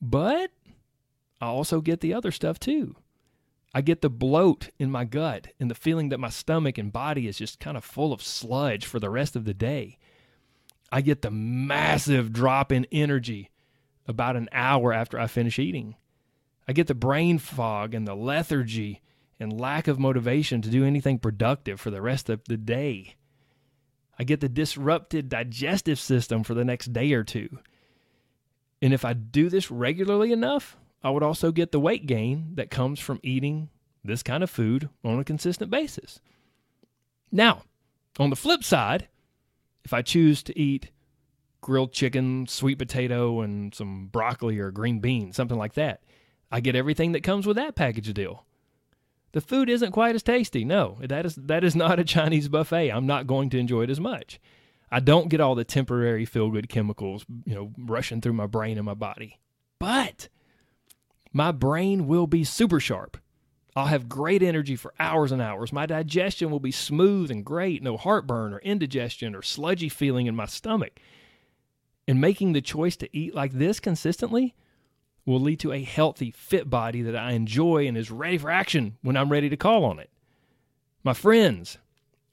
But 0.00 0.50
I 1.40 1.46
also 1.46 1.80
get 1.80 2.00
the 2.00 2.14
other 2.14 2.30
stuff 2.30 2.58
too. 2.58 2.96
I 3.74 3.80
get 3.80 4.02
the 4.02 4.10
bloat 4.10 4.68
in 4.78 4.90
my 4.90 5.04
gut 5.04 5.48
and 5.58 5.68
the 5.68 5.74
feeling 5.74 6.10
that 6.10 6.20
my 6.20 6.28
stomach 6.28 6.78
and 6.78 6.92
body 6.92 7.26
is 7.26 7.36
just 7.36 7.58
kind 7.58 7.76
of 7.76 7.84
full 7.84 8.12
of 8.12 8.22
sludge 8.22 8.86
for 8.86 9.00
the 9.00 9.10
rest 9.10 9.34
of 9.34 9.44
the 9.44 9.54
day. 9.54 9.98
I 10.92 11.00
get 11.00 11.22
the 11.22 11.30
massive 11.30 12.32
drop 12.32 12.70
in 12.70 12.86
energy 12.92 13.50
about 14.06 14.36
an 14.36 14.48
hour 14.52 14.92
after 14.92 15.18
I 15.18 15.26
finish 15.26 15.58
eating. 15.58 15.96
I 16.68 16.72
get 16.72 16.86
the 16.86 16.94
brain 16.94 17.38
fog 17.38 17.94
and 17.94 18.06
the 18.06 18.14
lethargy 18.14 19.00
and 19.40 19.60
lack 19.60 19.88
of 19.88 19.98
motivation 19.98 20.62
to 20.62 20.70
do 20.70 20.84
anything 20.84 21.18
productive 21.18 21.80
for 21.80 21.90
the 21.90 22.00
rest 22.00 22.30
of 22.30 22.44
the 22.44 22.56
day. 22.56 23.16
I 24.18 24.24
get 24.24 24.40
the 24.40 24.48
disrupted 24.48 25.28
digestive 25.28 25.98
system 25.98 26.44
for 26.44 26.54
the 26.54 26.64
next 26.64 26.92
day 26.92 27.12
or 27.12 27.24
two. 27.24 27.58
And 28.80 28.92
if 28.92 29.04
I 29.04 29.12
do 29.12 29.48
this 29.48 29.70
regularly 29.70 30.32
enough, 30.32 30.76
I 31.02 31.10
would 31.10 31.22
also 31.22 31.52
get 31.52 31.72
the 31.72 31.80
weight 31.80 32.06
gain 32.06 32.52
that 32.54 32.70
comes 32.70 33.00
from 33.00 33.20
eating 33.22 33.70
this 34.04 34.22
kind 34.22 34.42
of 34.42 34.50
food 34.50 34.88
on 35.04 35.18
a 35.18 35.24
consistent 35.24 35.70
basis. 35.70 36.20
Now, 37.32 37.62
on 38.18 38.30
the 38.30 38.36
flip 38.36 38.62
side, 38.62 39.08
if 39.84 39.92
I 39.92 40.02
choose 40.02 40.42
to 40.44 40.58
eat 40.58 40.90
grilled 41.60 41.92
chicken, 41.92 42.46
sweet 42.46 42.78
potato, 42.78 43.40
and 43.40 43.74
some 43.74 44.06
broccoli 44.06 44.58
or 44.58 44.70
green 44.70 45.00
beans, 45.00 45.34
something 45.36 45.58
like 45.58 45.74
that, 45.74 46.02
I 46.50 46.60
get 46.60 46.76
everything 46.76 47.12
that 47.12 47.22
comes 47.22 47.46
with 47.46 47.56
that 47.56 47.74
package 47.74 48.12
deal. 48.12 48.44
The 49.34 49.40
food 49.40 49.68
isn't 49.68 49.90
quite 49.90 50.14
as 50.14 50.22
tasty. 50.22 50.64
No, 50.64 50.96
that 51.00 51.26
is 51.26 51.34
that 51.34 51.64
is 51.64 51.74
not 51.74 51.98
a 51.98 52.04
Chinese 52.04 52.48
buffet. 52.48 52.90
I'm 52.90 53.06
not 53.06 53.26
going 53.26 53.50
to 53.50 53.58
enjoy 53.58 53.82
it 53.82 53.90
as 53.90 53.98
much. 53.98 54.40
I 54.92 55.00
don't 55.00 55.28
get 55.28 55.40
all 55.40 55.56
the 55.56 55.64
temporary 55.64 56.24
feel 56.24 56.50
good 56.50 56.68
chemicals, 56.68 57.26
you 57.44 57.52
know, 57.52 57.72
rushing 57.76 58.20
through 58.20 58.34
my 58.34 58.46
brain 58.46 58.78
and 58.78 58.86
my 58.86 58.94
body. 58.94 59.40
But 59.80 60.28
my 61.32 61.50
brain 61.50 62.06
will 62.06 62.28
be 62.28 62.44
super 62.44 62.78
sharp. 62.78 63.16
I'll 63.74 63.86
have 63.86 64.08
great 64.08 64.40
energy 64.40 64.76
for 64.76 64.94
hours 65.00 65.32
and 65.32 65.42
hours. 65.42 65.72
My 65.72 65.84
digestion 65.84 66.48
will 66.52 66.60
be 66.60 66.70
smooth 66.70 67.28
and 67.28 67.44
great, 67.44 67.82
no 67.82 67.96
heartburn 67.96 68.54
or 68.54 68.60
indigestion 68.60 69.34
or 69.34 69.42
sludgy 69.42 69.88
feeling 69.88 70.26
in 70.26 70.36
my 70.36 70.46
stomach. 70.46 71.00
And 72.06 72.20
making 72.20 72.52
the 72.52 72.62
choice 72.62 72.94
to 72.98 73.08
eat 73.16 73.34
like 73.34 73.50
this 73.50 73.80
consistently 73.80 74.54
will 75.26 75.40
lead 75.40 75.60
to 75.60 75.72
a 75.72 75.82
healthy, 75.82 76.30
fit 76.30 76.68
body 76.68 77.02
that 77.02 77.16
I 77.16 77.32
enjoy 77.32 77.86
and 77.86 77.96
is 77.96 78.10
ready 78.10 78.38
for 78.38 78.50
action 78.50 78.96
when 79.02 79.16
I'm 79.16 79.32
ready 79.32 79.48
to 79.48 79.56
call 79.56 79.84
on 79.84 79.98
it. 79.98 80.10
My 81.02 81.14
friends, 81.14 81.78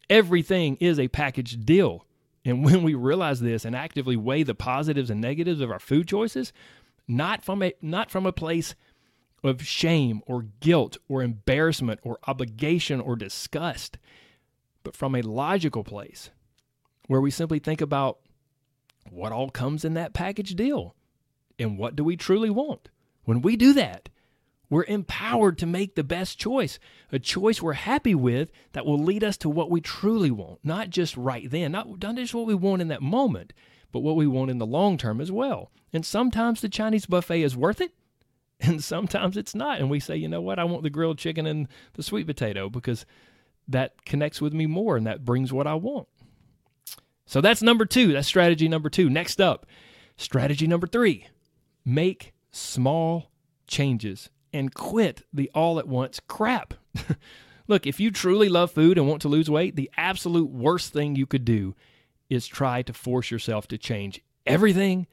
everything 0.09 0.77
is 0.79 0.99
a 0.99 1.07
package 1.07 1.63
deal. 1.65 2.05
And 2.43 2.65
when 2.65 2.83
we 2.83 2.93
realize 2.93 3.39
this 3.39 3.65
and 3.65 3.75
actively 3.75 4.15
weigh 4.15 4.43
the 4.43 4.55
positives 4.55 5.09
and 5.09 5.21
negatives 5.21 5.61
of 5.61 5.71
our 5.71 5.79
food 5.79 6.07
choices, 6.07 6.51
not 7.07 7.43
from 7.43 7.61
a 7.63 7.73
not 7.81 8.11
from 8.11 8.25
a 8.25 8.31
place 8.31 8.75
of 9.43 9.65
shame 9.65 10.21
or 10.27 10.45
guilt 10.59 10.97
or 11.09 11.23
embarrassment 11.23 11.99
or 12.03 12.19
obligation 12.27 13.01
or 13.01 13.15
disgust, 13.15 13.97
but 14.83 14.95
from 14.95 15.15
a 15.15 15.21
logical 15.21 15.83
place 15.83 16.29
where 17.07 17.21
we 17.21 17.31
simply 17.31 17.59
think 17.59 17.81
about 17.81 18.19
what 19.09 19.31
all 19.31 19.49
comes 19.49 19.83
in 19.83 19.95
that 19.95 20.13
package 20.13 20.55
deal 20.55 20.95
and 21.61 21.77
what 21.77 21.95
do 21.95 22.03
we 22.03 22.15
truly 22.15 22.49
want. 22.49 22.89
When 23.23 23.41
we 23.41 23.55
do 23.55 23.73
that, 23.73 24.09
we're 24.71 24.85
empowered 24.85 25.57
to 25.57 25.65
make 25.65 25.95
the 25.95 26.03
best 26.03 26.39
choice, 26.39 26.79
a 27.11 27.19
choice 27.19 27.61
we're 27.61 27.73
happy 27.73 28.15
with 28.15 28.51
that 28.71 28.85
will 28.85 28.97
lead 28.97 29.21
us 29.21 29.35
to 29.37 29.49
what 29.49 29.69
we 29.69 29.81
truly 29.81 30.31
want, 30.31 30.59
not 30.63 30.89
just 30.89 31.17
right 31.17 31.49
then, 31.51 31.73
not, 31.73 32.01
not 32.01 32.15
just 32.15 32.33
what 32.33 32.45
we 32.45 32.55
want 32.55 32.81
in 32.81 32.87
that 32.87 33.01
moment, 33.01 33.51
but 33.91 33.99
what 33.99 34.15
we 34.15 34.25
want 34.25 34.49
in 34.49 34.59
the 34.59 34.65
long 34.65 34.97
term 34.97 35.19
as 35.19 35.29
well. 35.29 35.71
And 35.91 36.05
sometimes 36.05 36.61
the 36.61 36.69
Chinese 36.69 37.05
buffet 37.05 37.41
is 37.41 37.57
worth 37.57 37.81
it, 37.81 37.91
and 38.61 38.81
sometimes 38.81 39.35
it's 39.35 39.53
not. 39.53 39.79
And 39.79 39.89
we 39.89 39.99
say, 39.99 40.15
you 40.15 40.29
know 40.29 40.41
what, 40.41 40.57
I 40.57 40.63
want 40.63 40.83
the 40.83 40.89
grilled 40.89 41.17
chicken 41.17 41.45
and 41.45 41.67
the 41.93 42.03
sweet 42.03 42.25
potato 42.25 42.69
because 42.69 43.05
that 43.67 44.05
connects 44.05 44.39
with 44.39 44.53
me 44.53 44.67
more 44.67 44.95
and 44.95 45.05
that 45.05 45.25
brings 45.25 45.51
what 45.51 45.67
I 45.67 45.75
want. 45.75 46.07
So 47.25 47.41
that's 47.41 47.61
number 47.61 47.85
two. 47.85 48.13
That's 48.13 48.27
strategy 48.27 48.69
number 48.69 48.89
two. 48.89 49.09
Next 49.09 49.41
up, 49.41 49.65
strategy 50.15 50.65
number 50.65 50.87
three 50.87 51.27
make 51.85 52.33
small 52.51 53.31
changes 53.67 54.29
and 54.53 54.73
quit 54.73 55.23
the 55.33 55.49
all 55.53 55.79
at 55.79 55.87
once 55.87 56.19
crap. 56.27 56.73
Look, 57.67 57.87
if 57.87 57.99
you 57.99 58.11
truly 58.11 58.49
love 58.49 58.71
food 58.71 58.97
and 58.97 59.07
want 59.07 59.21
to 59.21 59.29
lose 59.29 59.49
weight, 59.49 59.75
the 59.75 59.89
absolute 59.95 60.49
worst 60.49 60.91
thing 60.91 61.15
you 61.15 61.25
could 61.25 61.45
do 61.45 61.75
is 62.29 62.47
try 62.47 62.81
to 62.81 62.93
force 62.93 63.31
yourself 63.31 63.67
to 63.69 63.77
change 63.77 64.21
everything 64.45 65.07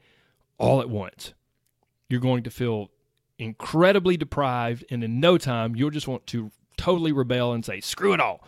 all 0.57 0.81
at 0.81 0.89
once. 0.89 1.33
You're 2.09 2.19
going 2.19 2.43
to 2.43 2.49
feel 2.49 2.91
incredibly 3.37 4.17
deprived, 4.17 4.83
and 4.89 5.03
in 5.03 5.19
no 5.19 5.37
time, 5.37 5.75
you'll 5.75 5.89
just 5.89 6.07
want 6.07 6.27
to 6.27 6.51
totally 6.77 7.11
rebel 7.11 7.53
and 7.53 7.63
say, 7.63 7.79
screw 7.79 8.13
it 8.13 8.19
all. 8.19 8.43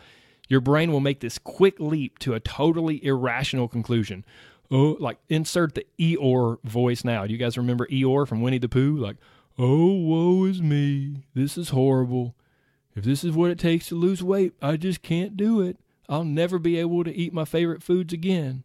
Your 0.47 0.61
brain 0.61 0.91
will 0.91 0.99
make 0.99 1.21
this 1.21 1.37
quick 1.37 1.79
leap 1.79 2.19
to 2.19 2.33
a 2.33 2.39
totally 2.39 3.03
irrational 3.05 3.67
conclusion. 3.69 4.25
Oh, 4.71 4.95
like 4.99 5.17
insert 5.27 5.75
the 5.75 5.85
Eeyore 5.99 6.63
voice 6.63 7.03
now. 7.03 7.27
Do 7.27 7.33
you 7.33 7.37
guys 7.37 7.57
remember 7.57 7.87
Eeyore 7.87 8.27
from 8.27 8.41
Winnie 8.41 8.57
the 8.57 8.69
Pooh? 8.69 8.95
Like, 8.95 9.17
oh, 9.59 9.91
woe 9.91 10.45
is 10.45 10.61
me. 10.61 11.25
This 11.33 11.57
is 11.57 11.69
horrible. 11.69 12.35
If 12.95 13.03
this 13.03 13.23
is 13.23 13.33
what 13.33 13.51
it 13.51 13.59
takes 13.59 13.89
to 13.89 13.95
lose 13.95 14.23
weight, 14.23 14.53
I 14.61 14.77
just 14.77 15.01
can't 15.01 15.35
do 15.35 15.59
it. 15.61 15.77
I'll 16.07 16.23
never 16.23 16.57
be 16.57 16.77
able 16.77 17.03
to 17.03 17.13
eat 17.13 17.33
my 17.33 17.45
favorite 17.45 17.83
foods 17.83 18.13
again. 18.13 18.63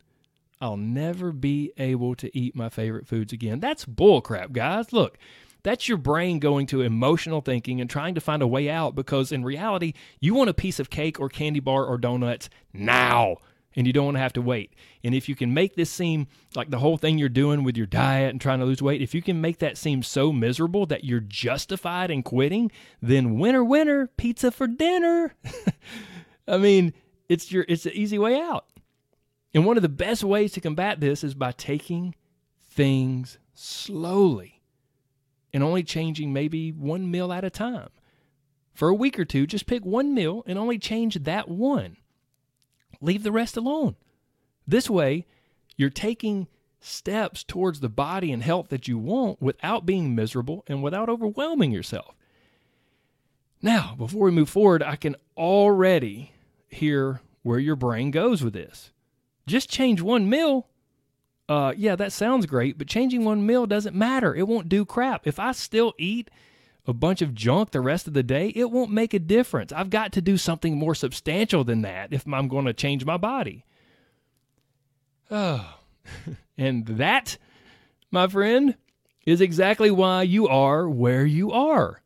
I'll 0.60 0.76
never 0.76 1.32
be 1.32 1.72
able 1.76 2.14
to 2.16 2.36
eat 2.36 2.56
my 2.56 2.68
favorite 2.68 3.06
foods 3.06 3.32
again. 3.32 3.60
That's 3.60 3.84
bullcrap, 3.84 4.52
guys. 4.52 4.92
Look, 4.92 5.18
that's 5.62 5.88
your 5.88 5.98
brain 5.98 6.38
going 6.38 6.66
to 6.68 6.82
emotional 6.82 7.40
thinking 7.40 7.80
and 7.80 7.90
trying 7.90 8.14
to 8.14 8.20
find 8.20 8.42
a 8.42 8.46
way 8.46 8.70
out 8.70 8.94
because 8.94 9.32
in 9.32 9.44
reality, 9.44 9.92
you 10.20 10.34
want 10.34 10.50
a 10.50 10.54
piece 10.54 10.78
of 10.78 10.88
cake 10.88 11.20
or 11.20 11.28
candy 11.28 11.60
bar 11.60 11.84
or 11.84 11.98
donuts 11.98 12.48
now 12.72 13.36
and 13.76 13.86
you 13.86 13.92
don't 13.92 14.06
want 14.06 14.16
to 14.16 14.22
have 14.22 14.32
to 14.32 14.42
wait. 14.42 14.72
And 15.04 15.14
if 15.14 15.28
you 15.28 15.36
can 15.36 15.52
make 15.52 15.76
this 15.76 15.90
seem 15.90 16.26
like 16.54 16.70
the 16.70 16.78
whole 16.78 16.96
thing 16.96 17.18
you're 17.18 17.28
doing 17.28 17.62
with 17.62 17.76
your 17.76 17.86
diet 17.86 18.30
and 18.30 18.40
trying 18.40 18.58
to 18.60 18.64
lose 18.64 18.82
weight, 18.82 19.02
if 19.02 19.14
you 19.14 19.20
can 19.20 19.40
make 19.40 19.58
that 19.58 19.76
seem 19.76 20.02
so 20.02 20.32
miserable 20.32 20.86
that 20.86 21.04
you're 21.04 21.20
justified 21.20 22.10
in 22.10 22.22
quitting, 22.22 22.72
then 23.02 23.38
winner, 23.38 23.62
winner, 23.62 24.08
pizza 24.16 24.50
for 24.50 24.66
dinner. 24.66 25.34
I 26.48 26.56
mean, 26.56 26.94
it's 27.28 27.52
your 27.52 27.66
it's 27.68 27.82
the 27.82 27.92
easy 27.92 28.18
way 28.18 28.40
out. 28.40 28.66
And 29.52 29.66
one 29.66 29.76
of 29.76 29.82
the 29.82 29.88
best 29.88 30.24
ways 30.24 30.52
to 30.52 30.60
combat 30.60 31.00
this 31.00 31.22
is 31.22 31.34
by 31.34 31.52
taking 31.52 32.14
things 32.70 33.38
slowly 33.54 34.62
and 35.52 35.62
only 35.62 35.82
changing 35.82 36.32
maybe 36.32 36.72
one 36.72 37.10
meal 37.10 37.32
at 37.32 37.44
a 37.44 37.50
time. 37.50 37.88
For 38.74 38.88
a 38.88 38.94
week 38.94 39.18
or 39.18 39.24
two, 39.24 39.46
just 39.46 39.66
pick 39.66 39.84
one 39.84 40.12
meal 40.12 40.42
and 40.46 40.58
only 40.58 40.78
change 40.78 41.14
that 41.14 41.48
one. 41.48 41.96
Leave 43.00 43.22
the 43.22 43.32
rest 43.32 43.56
alone. 43.56 43.96
This 44.66 44.90
way, 44.90 45.26
you're 45.76 45.90
taking 45.90 46.48
steps 46.80 47.42
towards 47.42 47.80
the 47.80 47.88
body 47.88 48.32
and 48.32 48.42
health 48.42 48.68
that 48.68 48.88
you 48.88 48.98
want 48.98 49.40
without 49.40 49.86
being 49.86 50.14
miserable 50.14 50.64
and 50.66 50.82
without 50.82 51.08
overwhelming 51.08 51.72
yourself. 51.72 52.14
Now, 53.62 53.94
before 53.96 54.26
we 54.26 54.30
move 54.30 54.48
forward, 54.48 54.82
I 54.82 54.96
can 54.96 55.16
already 55.36 56.32
hear 56.68 57.20
where 57.42 57.58
your 57.58 57.76
brain 57.76 58.10
goes 58.10 58.42
with 58.42 58.52
this. 58.52 58.90
Just 59.46 59.70
change 59.70 60.00
one 60.00 60.28
meal 60.28 60.68
uh, 61.48 61.72
yeah, 61.76 61.94
that 61.96 62.12
sounds 62.12 62.46
great, 62.46 62.76
but 62.76 62.88
changing 62.88 63.24
one 63.24 63.46
meal 63.46 63.66
doesn't 63.66 63.94
matter. 63.94 64.34
It 64.34 64.48
won't 64.48 64.68
do 64.68 64.84
crap. 64.84 65.26
If 65.26 65.38
I 65.38 65.52
still 65.52 65.94
eat 65.98 66.30
a 66.86 66.92
bunch 66.92 67.20
of 67.20 67.34
junk 67.34 67.70
the 67.70 67.80
rest 67.80 68.06
of 68.06 68.14
the 68.14 68.22
day, 68.22 68.52
it 68.54 68.70
won't 68.70 68.90
make 68.90 69.12
a 69.12 69.18
difference. 69.18 69.72
I've 69.72 69.90
got 69.90 70.12
to 70.12 70.20
do 70.20 70.36
something 70.36 70.76
more 70.76 70.94
substantial 70.94 71.64
than 71.64 71.82
that 71.82 72.12
if 72.12 72.26
I'm 72.26 72.48
going 72.48 72.66
to 72.66 72.72
change 72.72 73.04
my 73.04 73.16
body. 73.16 73.64
Oh, 75.30 75.78
and 76.58 76.86
that, 76.86 77.38
my 78.10 78.28
friend, 78.28 78.76
is 79.26 79.40
exactly 79.40 79.90
why 79.90 80.22
you 80.22 80.46
are 80.46 80.88
where 80.88 81.26
you 81.26 81.50
are. 81.50 82.02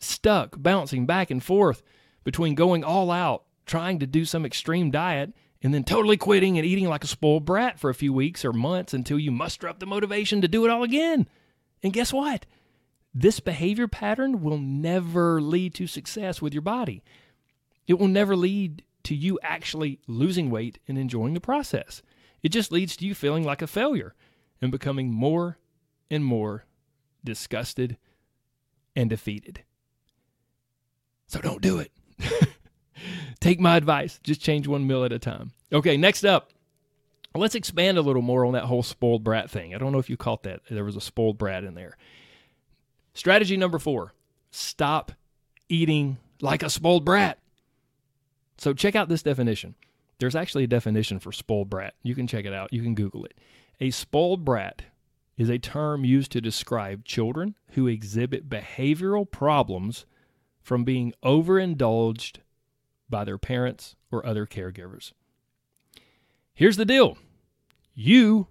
Stuck, 0.00 0.56
bouncing 0.58 1.06
back 1.06 1.30
and 1.30 1.42
forth 1.42 1.82
between 2.24 2.56
going 2.56 2.82
all 2.82 3.10
out, 3.10 3.44
trying 3.64 4.00
to 4.00 4.06
do 4.06 4.24
some 4.24 4.44
extreme 4.44 4.90
diet, 4.90 5.32
and 5.62 5.72
then 5.72 5.84
totally 5.84 6.16
quitting 6.16 6.58
and 6.58 6.66
eating 6.66 6.88
like 6.88 7.04
a 7.04 7.06
spoiled 7.06 7.44
brat 7.44 7.78
for 7.78 7.88
a 7.88 7.94
few 7.94 8.12
weeks 8.12 8.44
or 8.44 8.52
months 8.52 8.92
until 8.92 9.18
you 9.18 9.30
muster 9.30 9.68
up 9.68 9.78
the 9.78 9.86
motivation 9.86 10.40
to 10.40 10.48
do 10.48 10.64
it 10.64 10.70
all 10.70 10.82
again. 10.82 11.28
And 11.82 11.92
guess 11.92 12.12
what? 12.12 12.44
This 13.14 13.40
behavior 13.40 13.86
pattern 13.86 14.42
will 14.42 14.58
never 14.58 15.40
lead 15.40 15.74
to 15.74 15.86
success 15.86 16.42
with 16.42 16.52
your 16.52 16.62
body. 16.62 17.02
It 17.86 17.98
will 17.98 18.08
never 18.08 18.34
lead 18.34 18.82
to 19.04 19.14
you 19.14 19.38
actually 19.42 20.00
losing 20.06 20.50
weight 20.50 20.78
and 20.88 20.98
enjoying 20.98 21.34
the 21.34 21.40
process. 21.40 22.02
It 22.42 22.48
just 22.48 22.72
leads 22.72 22.96
to 22.96 23.06
you 23.06 23.14
feeling 23.14 23.44
like 23.44 23.62
a 23.62 23.66
failure 23.66 24.14
and 24.60 24.72
becoming 24.72 25.12
more 25.12 25.58
and 26.10 26.24
more 26.24 26.64
disgusted, 27.24 27.96
and 28.94 29.10
defeated. 29.10 29.64
So 31.26 31.40
don't 31.40 31.62
do 31.62 31.78
it. 31.78 31.90
Take 33.40 33.58
my 33.58 33.76
advice. 33.76 34.20
Just 34.22 34.40
change 34.40 34.68
one 34.68 34.86
meal 34.86 35.04
at 35.04 35.12
a 35.12 35.18
time. 35.18 35.52
Okay, 35.72 35.96
next 35.96 36.24
up, 36.24 36.52
let's 37.34 37.56
expand 37.56 37.98
a 37.98 38.02
little 38.02 38.22
more 38.22 38.44
on 38.44 38.52
that 38.52 38.64
whole 38.64 38.82
spoiled 38.82 39.24
brat 39.24 39.50
thing. 39.50 39.74
I 39.74 39.78
don't 39.78 39.90
know 39.90 39.98
if 39.98 40.08
you 40.08 40.16
caught 40.16 40.44
that. 40.44 40.60
There 40.70 40.84
was 40.84 40.96
a 40.96 41.00
spoiled 41.00 41.38
brat 41.38 41.64
in 41.64 41.74
there. 41.74 41.96
Strategy 43.14 43.56
number 43.56 43.78
four 43.78 44.12
stop 44.50 45.12
eating 45.68 46.18
like 46.40 46.62
a 46.62 46.70
spoiled 46.70 47.04
brat. 47.04 47.38
So 48.58 48.72
check 48.72 48.94
out 48.94 49.08
this 49.08 49.22
definition. 49.22 49.74
There's 50.18 50.36
actually 50.36 50.64
a 50.64 50.68
definition 50.68 51.18
for 51.18 51.32
spoiled 51.32 51.70
brat. 51.70 51.94
You 52.02 52.14
can 52.14 52.26
check 52.26 52.44
it 52.44 52.52
out. 52.52 52.72
You 52.72 52.82
can 52.82 52.94
Google 52.94 53.24
it. 53.24 53.34
A 53.80 53.90
spoiled 53.90 54.44
brat 54.44 54.82
is 55.36 55.48
a 55.48 55.58
term 55.58 56.04
used 56.04 56.30
to 56.32 56.40
describe 56.40 57.04
children 57.04 57.56
who 57.70 57.88
exhibit 57.88 58.48
behavioral 58.48 59.28
problems 59.28 60.06
from 60.62 60.84
being 60.84 61.12
overindulged 61.24 62.38
by 63.10 63.24
their 63.24 63.38
parents 63.38 63.96
or 64.10 64.24
other 64.24 64.46
caregivers. 64.46 65.12
Here's 66.54 66.76
the 66.76 66.84
deal 66.84 67.18
you 67.94 68.46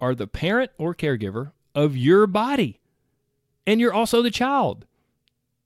are 0.00 0.14
the 0.14 0.26
parent 0.26 0.70
or 0.78 0.94
caregiver 0.94 1.52
of 1.74 1.96
your 1.96 2.26
body, 2.26 2.80
and 3.66 3.80
you're 3.80 3.92
also 3.92 4.22
the 4.22 4.30
child. 4.30 4.86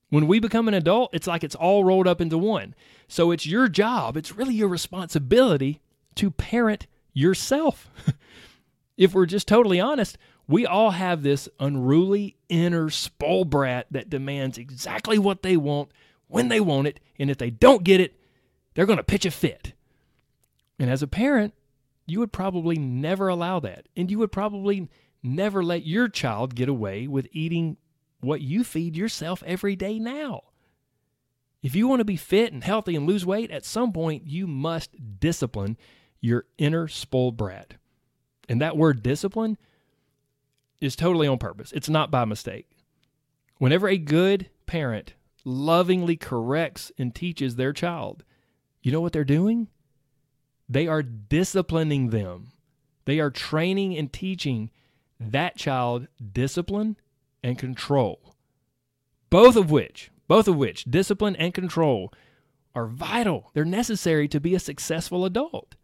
When 0.08 0.26
we 0.26 0.40
become 0.40 0.66
an 0.66 0.74
adult, 0.74 1.10
it's 1.12 1.26
like 1.26 1.44
it's 1.44 1.54
all 1.54 1.84
rolled 1.84 2.08
up 2.08 2.20
into 2.20 2.36
one. 2.36 2.74
So 3.06 3.30
it's 3.30 3.46
your 3.46 3.68
job, 3.68 4.16
it's 4.16 4.36
really 4.36 4.54
your 4.54 4.68
responsibility 4.68 5.80
to 6.16 6.30
parent 6.30 6.86
yourself. 7.12 7.88
if 8.96 9.14
we're 9.14 9.26
just 9.26 9.48
totally 9.48 9.80
honest, 9.80 10.18
we 10.48 10.66
all 10.66 10.90
have 10.90 11.22
this 11.22 11.48
unruly 11.60 12.36
inner 12.48 12.90
spoil 12.90 13.44
brat 13.44 13.86
that 13.90 14.10
demands 14.10 14.58
exactly 14.58 15.16
what 15.16 15.42
they 15.42 15.56
want 15.56 15.90
when 16.26 16.48
they 16.48 16.60
want 16.60 16.88
it. 16.88 16.98
And 17.18 17.30
if 17.30 17.38
they 17.38 17.50
don't 17.50 17.84
get 17.84 18.00
it, 18.00 18.18
they're 18.74 18.86
going 18.86 18.96
to 18.96 19.04
pitch 19.04 19.24
a 19.24 19.30
fit. 19.30 19.74
And 20.78 20.90
as 20.90 21.02
a 21.02 21.06
parent, 21.06 21.54
you 22.06 22.18
would 22.18 22.32
probably 22.32 22.78
never 22.78 23.28
allow 23.28 23.60
that. 23.60 23.86
And 23.96 24.10
you 24.10 24.18
would 24.18 24.32
probably 24.32 24.88
never 25.22 25.62
let 25.62 25.86
your 25.86 26.08
child 26.08 26.54
get 26.54 26.68
away 26.68 27.06
with 27.06 27.28
eating 27.30 27.76
what 28.20 28.40
you 28.40 28.64
feed 28.64 28.96
yourself 28.96 29.42
every 29.46 29.76
day 29.76 29.98
now. 29.98 30.42
If 31.62 31.74
you 31.74 31.88
want 31.88 32.00
to 32.00 32.04
be 32.04 32.16
fit 32.16 32.52
and 32.52 32.64
healthy 32.64 32.96
and 32.96 33.06
lose 33.06 33.26
weight, 33.26 33.50
at 33.50 33.64
some 33.64 33.92
point 33.92 34.26
you 34.26 34.46
must 34.46 35.20
discipline 35.20 35.76
your 36.20 36.46
inner 36.58 36.88
spoiled 36.88 37.36
brat. 37.36 37.74
And 38.48 38.60
that 38.60 38.76
word 38.76 39.02
discipline 39.02 39.58
is 40.80 40.96
totally 40.96 41.28
on 41.28 41.38
purpose, 41.38 41.72
it's 41.72 41.88
not 41.88 42.10
by 42.10 42.24
mistake. 42.24 42.68
Whenever 43.58 43.88
a 43.88 43.98
good 43.98 44.48
parent 44.66 45.14
lovingly 45.44 46.16
corrects 46.16 46.90
and 46.98 47.14
teaches 47.14 47.56
their 47.56 47.72
child, 47.72 48.24
you 48.82 48.90
know 48.90 49.00
what 49.00 49.12
they're 49.12 49.24
doing? 49.24 49.68
They 50.68 50.86
are 50.86 51.02
disciplining 51.02 52.10
them. 52.10 52.52
They 53.04 53.20
are 53.20 53.30
training 53.30 53.96
and 53.96 54.12
teaching 54.12 54.70
that 55.18 55.56
child 55.56 56.06
discipline 56.32 56.96
and 57.42 57.58
control. 57.58 58.34
Both 59.30 59.56
of 59.56 59.70
which, 59.70 60.10
both 60.28 60.48
of 60.48 60.56
which, 60.56 60.84
discipline 60.84 61.36
and 61.36 61.54
control, 61.54 62.12
are 62.74 62.86
vital. 62.86 63.50
They're 63.54 63.64
necessary 63.64 64.28
to 64.28 64.40
be 64.40 64.54
a 64.54 64.60
successful 64.60 65.24
adult. 65.24 65.74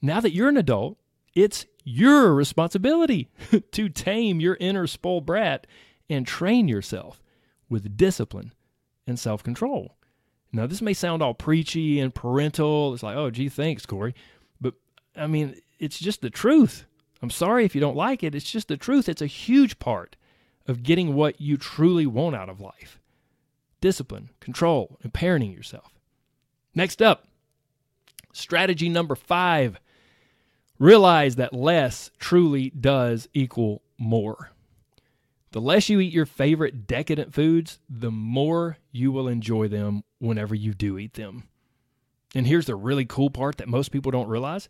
Now 0.00 0.20
that 0.20 0.32
you're 0.32 0.48
an 0.48 0.56
adult, 0.56 0.98
it's 1.34 1.66
your 1.84 2.34
responsibility 2.34 3.28
to 3.72 3.88
tame 3.88 4.40
your 4.40 4.56
inner 4.60 4.86
spoiled 4.86 5.26
brat 5.26 5.66
and 6.08 6.26
train 6.26 6.68
yourself 6.68 7.22
with 7.68 7.96
discipline 7.96 8.52
and 9.06 9.18
self 9.18 9.42
control. 9.42 9.96
Now, 10.52 10.66
this 10.66 10.80
may 10.80 10.94
sound 10.94 11.22
all 11.22 11.34
preachy 11.34 12.00
and 12.00 12.14
parental. 12.14 12.94
It's 12.94 13.02
like, 13.02 13.16
oh, 13.16 13.30
gee, 13.30 13.48
thanks, 13.48 13.84
Corey. 13.84 14.14
But 14.60 14.74
I 15.14 15.26
mean, 15.26 15.56
it's 15.78 15.98
just 15.98 16.22
the 16.22 16.30
truth. 16.30 16.86
I'm 17.20 17.30
sorry 17.30 17.64
if 17.64 17.74
you 17.74 17.80
don't 17.80 17.96
like 17.96 18.22
it. 18.22 18.34
It's 18.34 18.50
just 18.50 18.68
the 18.68 18.76
truth. 18.76 19.08
It's 19.08 19.22
a 19.22 19.26
huge 19.26 19.78
part 19.78 20.16
of 20.66 20.82
getting 20.82 21.14
what 21.14 21.40
you 21.40 21.56
truly 21.56 22.06
want 22.06 22.36
out 22.36 22.48
of 22.48 22.60
life 22.60 23.00
discipline, 23.80 24.30
control, 24.40 24.98
and 25.02 25.12
parenting 25.12 25.54
yourself. 25.54 25.94
Next 26.74 27.00
up, 27.00 27.26
strategy 28.32 28.88
number 28.88 29.14
five 29.14 29.78
realize 30.78 31.36
that 31.36 31.52
less 31.52 32.10
truly 32.18 32.70
does 32.70 33.28
equal 33.34 33.82
more. 33.98 34.50
The 35.52 35.60
less 35.60 35.88
you 35.88 36.00
eat 36.00 36.12
your 36.12 36.26
favorite 36.26 36.86
decadent 36.86 37.32
foods, 37.32 37.78
the 37.88 38.10
more 38.10 38.76
you 38.92 39.10
will 39.10 39.28
enjoy 39.28 39.68
them 39.68 40.04
whenever 40.18 40.54
you 40.54 40.74
do 40.74 40.98
eat 40.98 41.14
them. 41.14 41.44
And 42.34 42.46
here's 42.46 42.66
the 42.66 42.76
really 42.76 43.06
cool 43.06 43.30
part 43.30 43.56
that 43.56 43.68
most 43.68 43.90
people 43.90 44.12
don't 44.12 44.28
realize 44.28 44.68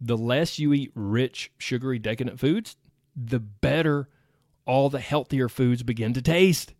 the 0.00 0.16
less 0.16 0.58
you 0.58 0.72
eat 0.72 0.92
rich, 0.94 1.50
sugary, 1.58 1.98
decadent 1.98 2.38
foods, 2.38 2.76
the 3.16 3.40
better 3.40 4.08
all 4.68 4.90
the 4.90 5.00
healthier 5.00 5.48
foods 5.48 5.82
begin 5.82 6.12
to 6.12 6.22
taste. 6.22 6.74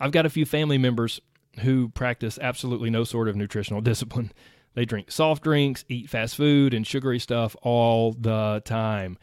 I've 0.00 0.12
got 0.12 0.26
a 0.26 0.30
few 0.30 0.46
family 0.46 0.78
members 0.78 1.20
who 1.60 1.90
practice 1.90 2.38
absolutely 2.40 2.88
no 2.88 3.04
sort 3.04 3.28
of 3.28 3.36
nutritional 3.36 3.80
discipline. 3.82 4.32
They 4.74 4.86
drink 4.86 5.10
soft 5.10 5.44
drinks, 5.44 5.84
eat 5.88 6.08
fast 6.08 6.34
food, 6.34 6.72
and 6.72 6.86
sugary 6.86 7.18
stuff 7.18 7.54
all 7.62 8.12
the 8.12 8.62
time. 8.64 9.18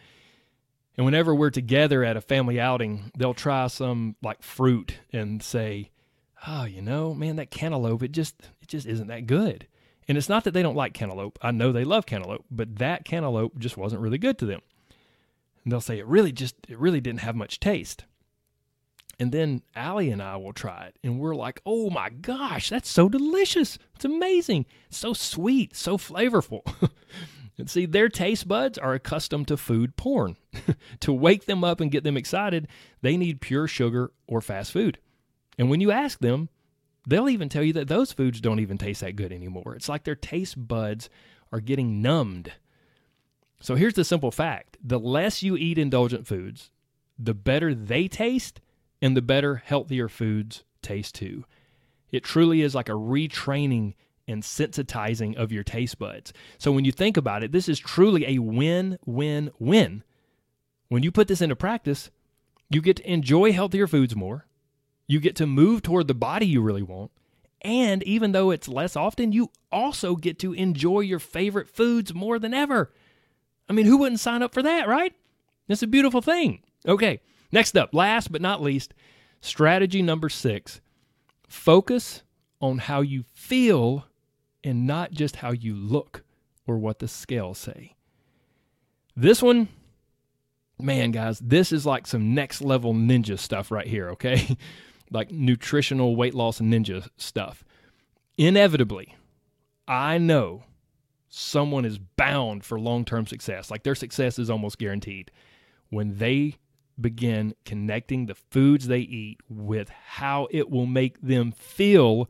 And 0.96 1.06
whenever 1.06 1.34
we're 1.34 1.50
together 1.50 2.04
at 2.04 2.18
a 2.18 2.22
family 2.22 2.60
outing, 2.60 3.12
they'll 3.18 3.34
try 3.34 3.66
some 3.68 4.16
like 4.22 4.44
fruit 4.44 5.00
and 5.12 5.42
say, 5.42 5.90
"Oh, 6.46 6.66
you 6.66 6.82
know, 6.82 7.16
man, 7.16 7.38
that 7.38 7.50
cantaloupe, 7.50 8.04
it 8.04 8.12
just 8.12 8.36
it 8.62 8.68
just 8.68 8.86
isn't 8.86 9.08
that 9.08 9.26
good." 9.26 9.66
And 10.10 10.18
it's 10.18 10.28
not 10.28 10.44
that 10.44 10.52
they 10.52 10.64
don't 10.64 10.76
like 10.76 10.94
cantaloupe. 10.94 11.38
I 11.40 11.52
know 11.52 11.72
they 11.72 11.84
love 11.84 12.08
cantaloupe, 12.08 12.44
but 12.50 12.78
that 12.78 13.06
cantaloupe 13.06 13.60
just 13.60 13.78
wasn't 13.78 14.02
really 14.02 14.18
good 14.18 14.40
to 14.40 14.46
them. 14.48 14.62
And 15.64 15.72
they'll 15.72 15.80
say 15.82 16.00
it 16.00 16.08
really 16.08 16.32
just 16.32 16.56
it 16.68 16.80
really 16.80 17.00
didn't 17.00 17.20
have 17.22 17.36
much 17.36 17.60
taste. 17.60 18.06
And 19.20 19.32
then 19.32 19.62
Allie 19.76 20.10
and 20.10 20.24
I 20.24 20.38
will 20.38 20.54
try 20.54 20.86
it, 20.86 20.96
and 21.04 21.20
we're 21.20 21.36
like, 21.36 21.62
"Oh 21.66 21.90
my 21.90 22.10
gosh, 22.10 22.70
that's 22.70 22.90
so 22.90 23.08
delicious! 23.08 23.78
It's 23.96 24.06
amazing! 24.06 24.66
So 24.90 25.14
sweet, 25.14 25.76
so 25.76 25.98
flavorful." 25.98 26.62
And 27.60 27.70
see, 27.70 27.86
their 27.86 28.08
taste 28.08 28.48
buds 28.48 28.78
are 28.78 28.94
accustomed 28.94 29.50
to 29.50 29.58
food 29.58 29.98
porn. 29.98 30.38
to 31.02 31.12
wake 31.12 31.46
them 31.46 31.62
up 31.62 31.82
and 31.82 31.92
get 31.92 32.06
them 32.06 32.16
excited, 32.16 32.70
they 33.02 33.18
need 33.18 33.42
pure 33.42 33.68
sugar 33.68 34.14
or 34.28 34.40
fast 34.40 34.72
food. 34.72 34.98
And 35.58 35.70
when 35.70 35.82
you 35.82 35.92
ask 35.92 36.20
them, 36.20 36.48
they'll 37.08 37.30
even 37.30 37.50
tell 37.50 37.64
you 37.64 37.74
that 37.74 37.88
those 37.88 38.12
foods 38.12 38.42
don't 38.42 38.60
even 38.60 38.78
taste 38.78 39.02
that 39.02 39.16
good 39.16 39.32
anymore. 39.32 39.76
It's 39.76 39.90
like 39.90 40.04
their 40.04 40.16
taste 40.16 40.68
buds 40.68 41.10
are 41.52 41.60
getting 41.60 42.02
numbed. 42.02 42.54
So 43.62 43.76
here's 43.76 43.96
the 43.96 44.04
simple 44.04 44.32
fact 44.32 44.78
the 44.84 45.00
less 45.00 45.44
you 45.44 45.58
eat 45.58 45.78
indulgent 45.78 46.28
foods, 46.28 46.72
the 47.18 47.34
better 47.34 47.74
they 47.74 48.08
taste, 48.08 48.62
and 49.02 49.16
the 49.16 49.22
better, 49.22 49.58
healthier 49.58 50.08
foods 50.08 50.64
taste 50.82 51.16
too. 51.16 51.46
It 52.12 52.24
truly 52.24 52.62
is 52.62 52.74
like 52.76 52.90
a 52.90 52.94
retraining 52.94 53.94
and 54.28 54.44
sensitizing 54.44 55.36
of 55.36 55.52
your 55.52 55.64
taste 55.64 56.00
buds. 56.00 56.34
So 56.58 56.72
when 56.72 56.86
you 56.86 56.92
think 56.92 57.18
about 57.18 57.44
it, 57.44 57.52
this 57.52 57.68
is 57.68 57.80
truly 57.80 58.26
a 58.28 58.40
win 58.40 58.98
win 59.06 59.52
win. 59.60 60.04
When 60.88 61.04
you 61.04 61.12
put 61.12 61.28
this 61.28 61.42
into 61.42 61.56
practice, 61.56 62.10
you 62.70 62.82
get 62.82 62.98
to 62.98 63.12
enjoy 63.12 63.52
healthier 63.52 63.88
foods 63.88 64.16
more. 64.16 64.46
You 65.10 65.20
get 65.20 65.36
to 65.38 65.48
move 65.48 65.82
toward 65.82 66.08
the 66.08 66.14
body 66.14 66.46
you 66.46 66.62
really 66.62 66.84
want. 66.84 67.10
And 67.62 68.04
even 68.04 68.32
though 68.32 68.52
it's 68.52 68.68
less 68.68 68.96
often, 68.96 69.32
you 69.32 69.50
also 69.72 70.16
get 70.16 70.38
to 70.40 70.54
enjoy 70.54 71.00
your 71.00 71.18
favorite 71.18 71.68
foods 71.68 72.14
more 72.14 72.38
than 72.38 72.54
ever. 72.54 72.94
I 73.68 73.74
mean, 73.74 73.88
who 73.88 73.98
wouldn't 73.98 74.20
sign 74.20 74.44
up 74.44 74.54
for 74.54 74.62
that, 74.62 74.88
right? 74.88 75.14
It's 75.68 75.82
a 75.82 75.88
beautiful 75.88 76.22
thing. 76.22 76.62
Okay, 76.88 77.22
next 77.52 77.76
up, 77.76 77.92
last 77.92 78.32
but 78.32 78.40
not 78.40 78.62
least, 78.62 78.94
strategy 79.42 80.04
number 80.04 80.30
six 80.30 80.80
focus 81.48 82.22
on 82.62 82.78
how 82.78 83.02
you 83.02 83.24
feel 83.34 84.06
and 84.64 84.86
not 84.86 85.12
just 85.12 85.38
how 85.38 85.52
you 85.52 85.74
look 85.74 86.24
or 86.68 86.78
what 86.78 87.00
the 87.00 87.08
scales 87.08 87.58
say. 87.58 87.96
This 89.16 89.42
one, 89.42 89.70
man, 90.80 91.10
guys, 91.10 91.40
this 91.40 91.72
is 91.72 91.84
like 91.84 92.06
some 92.06 92.36
next 92.36 92.62
level 92.62 92.94
ninja 92.94 93.40
stuff 93.40 93.72
right 93.72 93.88
here, 93.88 94.12
okay? 94.12 94.56
like 95.12 95.32
nutritional 95.32 96.16
weight 96.16 96.34
loss 96.34 96.60
ninja 96.60 97.08
stuff. 97.18 97.64
Inevitably, 98.38 99.16
I 99.88 100.18
know 100.18 100.64
someone 101.30 101.86
is 101.86 101.98
bound 101.98 102.64
for 102.64 102.80
long 102.80 103.06
term 103.06 103.26
success. 103.28 103.72
Like 103.72 103.84
their 103.84 103.96
success 103.96 104.40
is 104.40 104.50
almost 104.50 104.78
guaranteed 104.78 105.32
when 105.90 106.18
they 106.18 106.56
begin 107.00 107.54
connecting 107.66 108.26
the 108.26 108.36
foods 108.36 108.88
they 108.88 109.00
eat 109.00 109.40
with 109.50 109.90
how 109.90 110.48
it 110.52 110.70
will 110.70 110.86
make 110.86 111.22
them 111.22 111.52
feel 111.52 112.30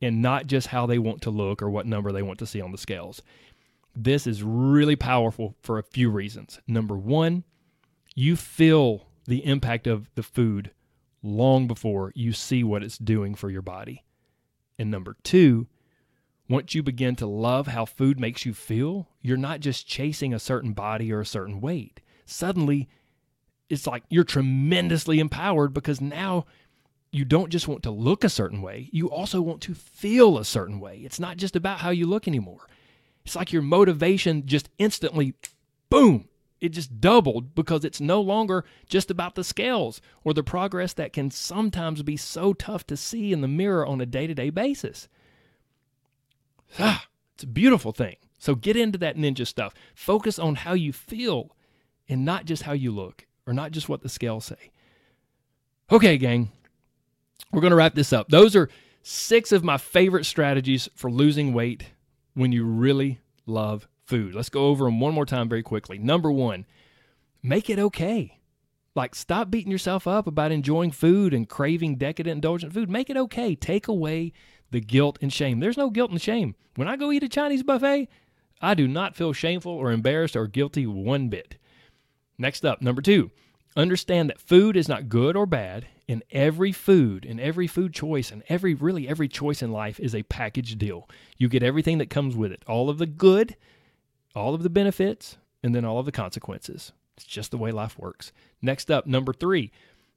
and 0.00 0.22
not 0.22 0.46
just 0.46 0.68
how 0.68 0.86
they 0.86 0.98
want 0.98 1.22
to 1.22 1.30
look 1.30 1.62
or 1.62 1.70
what 1.70 1.86
number 1.86 2.12
they 2.12 2.22
want 2.22 2.38
to 2.38 2.46
see 2.46 2.60
on 2.60 2.70
the 2.70 2.78
scales. 2.78 3.22
This 3.94 4.26
is 4.26 4.42
really 4.42 4.96
powerful 4.96 5.54
for 5.62 5.78
a 5.78 5.82
few 5.82 6.10
reasons. 6.10 6.60
Number 6.68 6.96
one, 6.96 7.44
you 8.14 8.36
feel 8.36 9.06
the 9.26 9.44
impact 9.44 9.86
of 9.86 10.10
the 10.14 10.22
food 10.22 10.70
long 11.22 11.66
before 11.66 12.12
you 12.14 12.32
see 12.32 12.62
what 12.62 12.82
it's 12.82 12.98
doing 12.98 13.34
for 13.34 13.50
your 13.50 13.62
body. 13.62 14.04
And 14.78 14.90
number 14.90 15.16
two, 15.22 15.66
once 16.48 16.74
you 16.74 16.82
begin 16.82 17.16
to 17.16 17.26
love 17.26 17.66
how 17.66 17.84
food 17.84 18.20
makes 18.20 18.46
you 18.46 18.54
feel, 18.54 19.08
you're 19.20 19.36
not 19.36 19.60
just 19.60 19.86
chasing 19.86 20.32
a 20.32 20.38
certain 20.38 20.72
body 20.72 21.12
or 21.12 21.20
a 21.20 21.26
certain 21.26 21.60
weight. 21.60 22.00
Suddenly, 22.24 22.88
it's 23.68 23.86
like 23.86 24.04
you're 24.08 24.24
tremendously 24.24 25.18
empowered 25.18 25.72
because 25.72 26.00
now 26.00 26.46
you 27.10 27.24
don't 27.24 27.50
just 27.50 27.66
want 27.66 27.82
to 27.82 27.90
look 27.90 28.24
a 28.24 28.28
certain 28.28 28.62
way, 28.62 28.88
you 28.92 29.10
also 29.10 29.40
want 29.40 29.60
to 29.62 29.74
feel 29.74 30.38
a 30.38 30.44
certain 30.44 30.78
way. 30.78 30.98
It's 30.98 31.18
not 31.18 31.36
just 31.36 31.56
about 31.56 31.78
how 31.78 31.90
you 31.90 32.06
look 32.06 32.28
anymore. 32.28 32.68
It's 33.24 33.34
like 33.34 33.52
your 33.52 33.62
motivation 33.62 34.46
just 34.46 34.68
instantly, 34.78 35.34
boom, 35.88 36.28
it 36.66 36.72
just 36.72 37.00
doubled 37.00 37.54
because 37.54 37.84
it's 37.84 38.00
no 38.00 38.20
longer 38.20 38.64
just 38.88 39.10
about 39.10 39.34
the 39.34 39.44
scales 39.44 40.00
or 40.24 40.34
the 40.34 40.42
progress 40.42 40.92
that 40.94 41.12
can 41.12 41.30
sometimes 41.30 42.02
be 42.02 42.16
so 42.16 42.52
tough 42.52 42.86
to 42.88 42.96
see 42.96 43.32
in 43.32 43.40
the 43.40 43.48
mirror 43.48 43.86
on 43.86 44.00
a 44.00 44.06
day 44.06 44.26
to 44.26 44.34
day 44.34 44.50
basis. 44.50 45.08
Ah, 46.78 47.06
it's 47.34 47.44
a 47.44 47.46
beautiful 47.46 47.92
thing. 47.92 48.16
So 48.38 48.54
get 48.54 48.76
into 48.76 48.98
that 48.98 49.16
ninja 49.16 49.46
stuff. 49.46 49.72
Focus 49.94 50.38
on 50.38 50.56
how 50.56 50.74
you 50.74 50.92
feel 50.92 51.56
and 52.08 52.24
not 52.24 52.44
just 52.44 52.64
how 52.64 52.72
you 52.72 52.90
look 52.90 53.26
or 53.46 53.52
not 53.52 53.72
just 53.72 53.88
what 53.88 54.02
the 54.02 54.08
scales 54.08 54.44
say. 54.44 54.70
Okay, 55.90 56.18
gang, 56.18 56.50
we're 57.52 57.60
going 57.60 57.70
to 57.70 57.76
wrap 57.76 57.94
this 57.94 58.12
up. 58.12 58.28
Those 58.28 58.56
are 58.56 58.68
six 59.02 59.52
of 59.52 59.62
my 59.62 59.78
favorite 59.78 60.26
strategies 60.26 60.88
for 60.94 61.10
losing 61.10 61.52
weight 61.52 61.84
when 62.34 62.52
you 62.52 62.64
really 62.64 63.20
love 63.46 63.86
food. 64.06 64.34
Let's 64.34 64.48
go 64.48 64.66
over 64.66 64.84
them 64.84 65.00
one 65.00 65.14
more 65.14 65.26
time 65.26 65.48
very 65.48 65.62
quickly. 65.62 65.98
Number 65.98 66.30
one, 66.30 66.66
make 67.42 67.68
it 67.68 67.78
okay. 67.78 68.38
Like, 68.94 69.14
stop 69.14 69.50
beating 69.50 69.70
yourself 69.70 70.06
up 70.06 70.26
about 70.26 70.52
enjoying 70.52 70.90
food 70.90 71.34
and 71.34 71.48
craving 71.48 71.96
decadent, 71.96 72.36
indulgent 72.36 72.72
food. 72.72 72.88
Make 72.88 73.10
it 73.10 73.16
okay. 73.16 73.54
Take 73.54 73.88
away 73.88 74.32
the 74.70 74.80
guilt 74.80 75.18
and 75.20 75.32
shame. 75.32 75.60
There's 75.60 75.76
no 75.76 75.90
guilt 75.90 76.10
and 76.10 76.20
shame. 76.20 76.54
When 76.76 76.88
I 76.88 76.96
go 76.96 77.12
eat 77.12 77.22
a 77.22 77.28
Chinese 77.28 77.62
buffet, 77.62 78.08
I 78.60 78.74
do 78.74 78.88
not 78.88 79.14
feel 79.14 79.32
shameful 79.32 79.72
or 79.72 79.92
embarrassed 79.92 80.34
or 80.34 80.46
guilty 80.46 80.86
one 80.86 81.28
bit. 81.28 81.56
Next 82.38 82.64
up, 82.64 82.80
number 82.80 83.02
two, 83.02 83.30
understand 83.76 84.30
that 84.30 84.40
food 84.40 84.76
is 84.76 84.88
not 84.88 85.08
good 85.08 85.36
or 85.36 85.46
bad, 85.46 85.86
and 86.08 86.22
every 86.30 86.72
food 86.72 87.26
and 87.26 87.38
every 87.38 87.66
food 87.66 87.92
choice 87.92 88.30
and 88.30 88.42
every 88.48 88.74
really 88.74 89.08
every 89.08 89.28
choice 89.28 89.62
in 89.62 89.72
life 89.72 90.00
is 90.00 90.14
a 90.14 90.22
package 90.24 90.78
deal. 90.78 91.08
You 91.36 91.48
get 91.48 91.62
everything 91.62 91.98
that 91.98 92.10
comes 92.10 92.34
with 92.34 92.52
it 92.52 92.62
all 92.66 92.88
of 92.88 92.98
the 92.98 93.06
good, 93.06 93.56
all 94.36 94.54
of 94.54 94.62
the 94.62 94.70
benefits, 94.70 95.38
and 95.62 95.74
then 95.74 95.84
all 95.84 95.98
of 95.98 96.06
the 96.06 96.12
consequences. 96.12 96.92
It's 97.16 97.26
just 97.26 97.50
the 97.50 97.58
way 97.58 97.72
life 97.72 97.98
works. 97.98 98.32
Next 98.60 98.90
up, 98.90 99.06
number 99.06 99.32
three, 99.32 99.72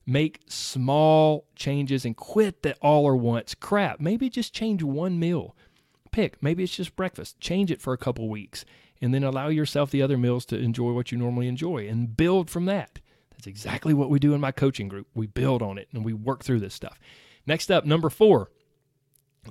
make 0.05 0.41
small 0.47 1.45
changes 1.55 2.03
and 2.05 2.15
quit 2.15 2.61
that 2.63 2.77
all 2.81 3.05
or 3.05 3.15
once 3.15 3.55
crap. 3.55 3.99
Maybe 3.99 4.29
just 4.29 4.53
change 4.53 4.83
one 4.83 5.17
meal. 5.17 5.55
Pick, 6.11 6.41
maybe 6.43 6.63
it's 6.63 6.75
just 6.75 6.95
breakfast. 6.95 7.39
Change 7.39 7.71
it 7.71 7.81
for 7.81 7.93
a 7.93 7.97
couple 7.97 8.27
weeks 8.27 8.65
and 9.01 9.13
then 9.13 9.23
allow 9.23 9.47
yourself 9.47 9.91
the 9.91 10.01
other 10.01 10.17
meals 10.17 10.45
to 10.47 10.57
enjoy 10.57 10.91
what 10.91 11.11
you 11.11 11.17
normally 11.17 11.47
enjoy 11.47 11.87
and 11.87 12.17
build 12.17 12.49
from 12.49 12.65
that. 12.65 12.99
That's 13.31 13.47
exactly 13.47 13.93
what 13.93 14.09
we 14.09 14.19
do 14.19 14.33
in 14.33 14.41
my 14.41 14.51
coaching 14.51 14.89
group. 14.89 15.07
We 15.13 15.27
build 15.27 15.61
on 15.61 15.77
it 15.77 15.87
and 15.93 16.03
we 16.03 16.13
work 16.13 16.43
through 16.43 16.59
this 16.59 16.73
stuff. 16.73 16.99
Next 17.45 17.71
up, 17.71 17.85
number 17.85 18.09
four, 18.09 18.51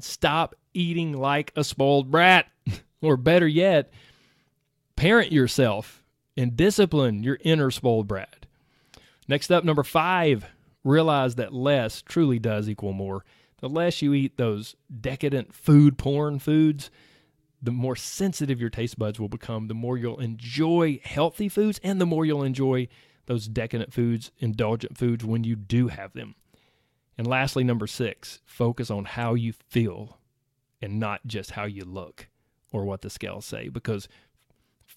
stop 0.00 0.54
eating 0.74 1.14
like 1.14 1.52
a 1.56 1.64
spoiled 1.64 2.10
brat. 2.10 2.46
or 3.00 3.16
better 3.16 3.46
yet, 3.46 3.90
parent 4.98 5.30
yourself 5.30 6.02
and 6.36 6.56
discipline 6.56 7.22
your 7.22 7.38
inner 7.42 7.70
spoiled 7.70 8.08
brat. 8.08 8.46
Next 9.28 9.52
up, 9.52 9.62
number 9.62 9.84
five, 9.84 10.46
realize 10.82 11.36
that 11.36 11.54
less 11.54 12.02
truly 12.02 12.40
does 12.40 12.68
equal 12.68 12.92
more. 12.92 13.24
The 13.60 13.68
less 13.68 14.02
you 14.02 14.12
eat 14.12 14.36
those 14.36 14.74
decadent 15.00 15.54
food 15.54 15.98
porn 15.98 16.40
foods, 16.40 16.90
the 17.62 17.70
more 17.70 17.94
sensitive 17.94 18.60
your 18.60 18.70
taste 18.70 18.98
buds 18.98 19.20
will 19.20 19.28
become, 19.28 19.68
the 19.68 19.74
more 19.74 19.96
you'll 19.96 20.18
enjoy 20.18 21.00
healthy 21.04 21.48
foods, 21.48 21.78
and 21.84 22.00
the 22.00 22.06
more 22.06 22.24
you'll 22.24 22.42
enjoy 22.42 22.88
those 23.26 23.46
decadent 23.46 23.92
foods, 23.92 24.32
indulgent 24.38 24.98
foods 24.98 25.24
when 25.24 25.44
you 25.44 25.54
do 25.54 25.88
have 25.88 26.12
them. 26.12 26.34
And 27.16 27.24
lastly, 27.24 27.62
number 27.62 27.86
six, 27.86 28.40
focus 28.44 28.90
on 28.90 29.04
how 29.04 29.34
you 29.34 29.52
feel 29.52 30.18
and 30.82 30.98
not 30.98 31.20
just 31.24 31.52
how 31.52 31.66
you 31.66 31.84
look 31.84 32.26
or 32.72 32.84
what 32.84 33.02
the 33.02 33.10
scales 33.10 33.44
say, 33.44 33.68
because 33.68 34.08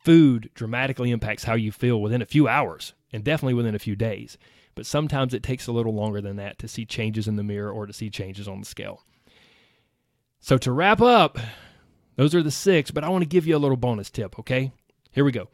food 0.04 0.50
dramatically 0.54 1.12
impacts 1.12 1.44
how 1.44 1.54
you 1.54 1.72
feel 1.72 2.02
within 2.02 2.22
a 2.22 2.26
few 2.26 2.48
hours 2.48 2.94
and 3.14 3.24
definitely 3.24 3.54
within 3.54 3.76
a 3.76 3.80
few 3.80 3.96
days. 3.96 4.38
But 4.74 4.86
sometimes 4.86 5.34
it 5.34 5.44
takes 5.44 5.68
a 5.68 5.72
little 5.72 5.94
longer 5.94 6.22
than 6.22 6.38
that 6.38 6.58
to 6.60 6.68
see 6.68 6.86
changes 6.86 7.28
in 7.28 7.36
the 7.36 7.44
mirror 7.44 7.72
or 7.72 7.86
to 7.86 7.94
see 7.94 8.10
changes 8.10 8.48
on 8.48 8.60
the 8.60 8.66
scale. 8.66 9.04
So, 10.40 10.58
to 10.60 10.72
wrap 10.72 11.02
up, 11.02 11.38
those 12.16 12.34
are 12.34 12.42
the 12.42 12.52
six, 12.52 12.90
but 12.90 13.04
I 13.04 13.10
want 13.10 13.22
to 13.22 13.30
give 13.30 13.46
you 13.46 13.56
a 13.56 13.60
little 13.60 13.78
bonus 13.78 14.10
tip, 14.10 14.40
okay? 14.40 14.72
Here 15.12 15.26
we 15.26 15.32
go. 15.32 15.50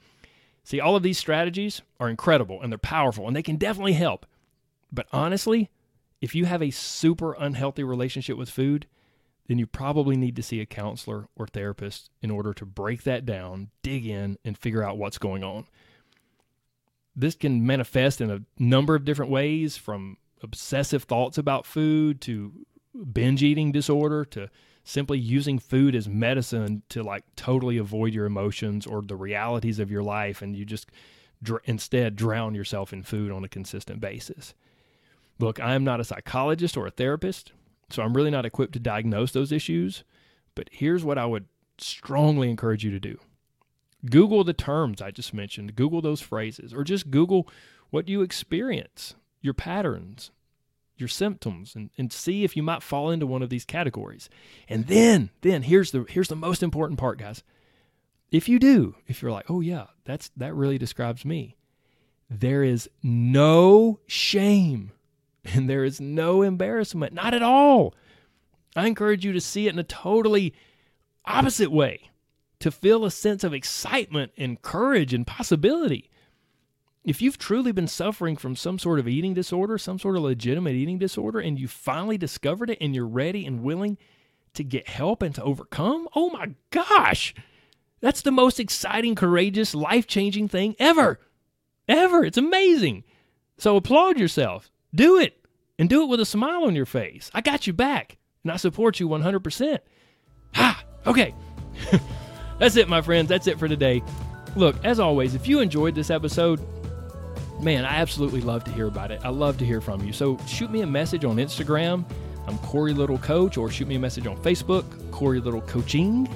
See, 0.63 0.79
all 0.79 0.95
of 0.95 1.03
these 1.03 1.17
strategies 1.17 1.81
are 1.99 2.09
incredible 2.09 2.61
and 2.61 2.71
they're 2.71 2.77
powerful 2.77 3.27
and 3.27 3.35
they 3.35 3.43
can 3.43 3.57
definitely 3.57 3.93
help. 3.93 4.25
But 4.91 5.07
honestly, 5.11 5.69
if 6.21 6.35
you 6.35 6.45
have 6.45 6.61
a 6.61 6.71
super 6.71 7.33
unhealthy 7.33 7.83
relationship 7.83 8.37
with 8.37 8.49
food, 8.49 8.87
then 9.47 9.57
you 9.57 9.65
probably 9.65 10.17
need 10.17 10.35
to 10.35 10.43
see 10.43 10.59
a 10.59 10.65
counselor 10.65 11.27
or 11.35 11.47
therapist 11.47 12.09
in 12.21 12.29
order 12.29 12.53
to 12.53 12.65
break 12.65 13.03
that 13.03 13.25
down, 13.25 13.69
dig 13.81 14.05
in, 14.05 14.37
and 14.43 14.57
figure 14.57 14.83
out 14.83 14.97
what's 14.97 15.17
going 15.17 15.43
on. 15.43 15.65
This 17.15 17.35
can 17.35 17.65
manifest 17.65 18.21
in 18.21 18.29
a 18.29 18.41
number 18.59 18.93
of 18.93 19.05
different 19.05 19.31
ways 19.31 19.77
from 19.77 20.17
obsessive 20.43 21.03
thoughts 21.03 21.37
about 21.37 21.65
food 21.65 22.21
to 22.21 22.51
binge 23.11 23.41
eating 23.41 23.71
disorder 23.71 24.25
to 24.25 24.49
simply 24.83 25.19
using 25.19 25.59
food 25.59 25.95
as 25.95 26.07
medicine 26.07 26.81
to 26.89 27.03
like 27.03 27.23
totally 27.35 27.77
avoid 27.77 28.13
your 28.13 28.25
emotions 28.25 28.85
or 28.85 29.01
the 29.01 29.15
realities 29.15 29.79
of 29.79 29.91
your 29.91 30.03
life 30.03 30.41
and 30.41 30.55
you 30.55 30.63
just 30.63 30.89
dr- 31.41 31.61
instead 31.65 32.15
drown 32.15 32.55
yourself 32.55 32.93
in 32.93 33.03
food 33.03 33.31
on 33.31 33.43
a 33.43 33.49
consistent 33.49 33.99
basis. 33.99 34.53
Look, 35.39 35.59
I 35.59 35.75
am 35.75 35.83
not 35.83 35.99
a 35.99 36.05
psychologist 36.05 36.77
or 36.77 36.87
a 36.87 36.91
therapist. 36.91 37.51
So 37.89 38.03
I'm 38.03 38.13
really 38.13 38.31
not 38.31 38.45
equipped 38.45 38.73
to 38.73 38.79
diagnose 38.79 39.31
those 39.31 39.51
issues. 39.51 40.03
But 40.55 40.69
here's 40.71 41.03
what 41.03 41.17
I 41.17 41.25
would 41.25 41.45
strongly 41.77 42.49
encourage 42.49 42.83
you 42.83 42.91
to 42.91 42.99
do 42.99 43.19
Google 44.09 44.43
the 44.43 44.53
terms 44.53 45.01
I 45.01 45.11
just 45.11 45.33
mentioned, 45.33 45.75
Google 45.75 46.01
those 46.01 46.21
phrases, 46.21 46.73
or 46.73 46.83
just 46.83 47.11
Google 47.11 47.47
what 47.89 48.09
you 48.09 48.21
experience, 48.21 49.15
your 49.41 49.53
patterns, 49.53 50.31
your 50.97 51.07
symptoms, 51.07 51.75
and, 51.75 51.89
and 51.97 52.11
see 52.11 52.43
if 52.43 52.57
you 52.57 52.63
might 52.63 52.83
fall 52.83 53.11
into 53.11 53.27
one 53.27 53.41
of 53.41 53.49
these 53.49 53.65
categories. 53.65 54.29
And 54.67 54.87
then, 54.87 55.29
then 55.41 55.63
here's 55.63 55.91
the 55.91 56.05
here's 56.09 56.27
the 56.27 56.35
most 56.35 56.63
important 56.63 56.99
part, 56.99 57.19
guys. 57.19 57.43
If 58.31 58.49
you 58.49 58.59
do, 58.59 58.95
if 59.07 59.21
you're 59.21 59.31
like, 59.31 59.49
oh 59.49 59.61
yeah, 59.61 59.85
that's 60.03 60.29
that 60.37 60.53
really 60.53 60.77
describes 60.77 61.23
me, 61.23 61.55
there 62.29 62.63
is 62.63 62.89
no 63.01 63.99
shame 64.05 64.91
and 65.53 65.69
there 65.69 65.83
is 65.83 66.01
no 66.01 66.41
embarrassment, 66.41 67.13
not 67.13 67.33
at 67.33 67.43
all. 67.43 67.93
I 68.75 68.87
encourage 68.87 69.25
you 69.25 69.33
to 69.33 69.41
see 69.41 69.67
it 69.67 69.73
in 69.73 69.79
a 69.79 69.83
totally 69.83 70.53
opposite 71.25 71.71
way, 71.71 72.11
to 72.59 72.71
feel 72.71 73.05
a 73.05 73.11
sense 73.11 73.43
of 73.43 73.53
excitement 73.53 74.31
and 74.37 74.61
courage 74.61 75.13
and 75.13 75.25
possibility. 75.25 76.09
If 77.03 77.21
you've 77.21 77.37
truly 77.37 77.71
been 77.71 77.87
suffering 77.87 78.35
from 78.35 78.55
some 78.55 78.77
sort 78.77 78.99
of 78.99 79.07
eating 79.07 79.33
disorder, 79.33 79.77
some 79.77 79.97
sort 79.97 80.17
of 80.17 80.23
legitimate 80.23 80.73
eating 80.73 80.99
disorder, 80.99 81.39
and 81.39 81.57
you 81.57 81.67
finally 81.67 82.17
discovered 82.17 82.69
it 82.69 82.79
and 82.81 82.93
you're 82.93 83.07
ready 83.07 83.45
and 83.45 83.63
willing 83.63 83.97
to 84.53 84.63
get 84.63 84.89
help 84.89 85.21
and 85.21 85.33
to 85.35 85.43
overcome, 85.43 86.07
oh 86.15 86.29
my 86.29 86.55
gosh, 86.69 87.33
that's 88.01 88.21
the 88.21 88.31
most 88.31 88.59
exciting, 88.59 89.15
courageous, 89.15 89.73
life 89.73 90.05
changing 90.05 90.47
thing 90.47 90.75
ever. 90.79 91.19
Ever. 91.87 92.25
It's 92.25 92.37
amazing. 92.37 93.05
So 93.57 93.75
applaud 93.75 94.19
yourself. 94.19 94.69
Do 94.93 95.17
it 95.17 95.36
and 95.79 95.89
do 95.89 96.03
it 96.03 96.07
with 96.07 96.19
a 96.19 96.25
smile 96.25 96.63
on 96.65 96.75
your 96.75 96.85
face. 96.85 97.29
I 97.33 97.41
got 97.41 97.67
you 97.67 97.73
back 97.73 98.17
and 98.43 98.51
I 98.51 98.57
support 98.57 98.99
you 98.99 99.07
100%. 99.07 99.79
Ha! 100.55 100.83
Okay. 101.05 101.33
That's 102.59 102.75
it, 102.75 102.89
my 102.89 103.01
friends. 103.01 103.29
That's 103.29 103.47
it 103.47 103.59
for 103.59 103.67
today. 103.67 104.01
Look, 104.55 104.83
as 104.83 104.99
always, 104.99 105.35
if 105.35 105.47
you 105.47 105.59
enjoyed 105.59 105.93
this 105.93 106.09
episode, 106.09 106.59
man, 107.61 107.85
I 107.85 107.97
absolutely 107.97 108.41
love 108.41 108.63
to 108.63 108.71
hear 108.71 108.87
about 108.87 109.11
it. 109.11 109.21
I 109.23 109.29
love 109.29 109.57
to 109.59 109.65
hear 109.65 109.81
from 109.81 110.03
you. 110.03 110.13
So 110.13 110.37
shoot 110.47 110.71
me 110.71 110.81
a 110.81 110.87
message 110.87 111.25
on 111.25 111.37
Instagram. 111.37 112.05
I'm 112.47 112.57
Corey 112.59 112.93
Little 112.93 113.17
Coach, 113.17 113.57
or 113.57 113.69
shoot 113.69 113.87
me 113.87 113.95
a 113.95 113.99
message 113.99 114.25
on 114.25 114.37
Facebook, 114.37 115.11
Corey 115.11 115.39
Little 115.39 115.61
Coaching. 115.61 116.27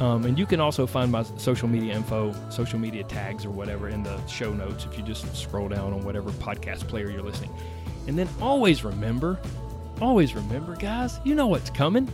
Um, 0.00 0.24
and 0.24 0.38
you 0.38 0.46
can 0.46 0.60
also 0.60 0.86
find 0.86 1.12
my 1.12 1.22
social 1.36 1.68
media 1.68 1.94
info, 1.94 2.34
social 2.48 2.78
media 2.78 3.04
tags, 3.04 3.44
or 3.44 3.50
whatever 3.50 3.90
in 3.90 4.02
the 4.02 4.26
show 4.26 4.54
notes 4.54 4.86
if 4.90 4.96
you 4.96 5.04
just 5.04 5.36
scroll 5.36 5.68
down 5.68 5.92
on 5.92 6.02
whatever 6.02 6.30
podcast 6.30 6.88
player 6.88 7.10
you're 7.10 7.22
listening. 7.22 7.50
And 8.10 8.18
then 8.18 8.28
always 8.40 8.82
remember, 8.82 9.38
always 10.00 10.34
remember, 10.34 10.74
guys, 10.74 11.20
you 11.22 11.36
know 11.36 11.46
what's 11.46 11.70
coming. 11.70 12.12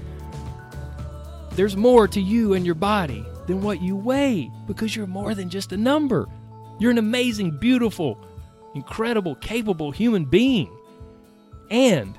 There's 1.52 1.74
more 1.74 2.06
to 2.06 2.20
you 2.20 2.52
and 2.52 2.66
your 2.66 2.74
body 2.74 3.24
than 3.46 3.62
what 3.62 3.80
you 3.80 3.96
weigh 3.96 4.50
because 4.66 4.94
you're 4.94 5.06
more 5.06 5.34
than 5.34 5.48
just 5.48 5.72
a 5.72 5.76
number. 5.78 6.28
You're 6.78 6.90
an 6.90 6.98
amazing, 6.98 7.52
beautiful, 7.52 8.18
incredible, 8.74 9.36
capable 9.36 9.90
human 9.90 10.26
being. 10.26 10.70
And 11.70 12.18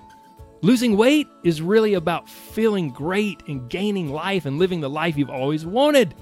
losing 0.64 0.98
weight 0.98 1.28
is 1.44 1.62
really 1.62 1.94
about 1.94 2.28
feeling 2.28 2.90
great 2.90 3.44
and 3.48 3.70
gaining 3.70 4.12
life 4.12 4.48
and 4.48 4.58
living 4.58 4.82
the 4.82 4.90
life 4.90 5.16
you've 5.16 5.30
always 5.30 5.68
wanted. 5.68 6.16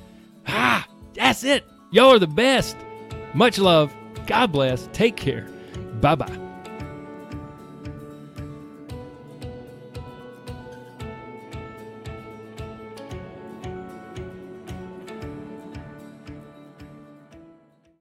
Ah, 0.46 0.86
that's 1.13 1.46
it. 1.46 1.63
Y'all 1.94 2.12
are 2.12 2.20
the 2.20 2.28
best. 2.28 2.76
Much 3.34 3.58
love. 3.60 3.96
God 4.28 4.52
bless. 4.52 4.89
Take 4.91 5.15
care. 5.15 5.48
Bye 6.02 6.15
bye. 6.15 6.45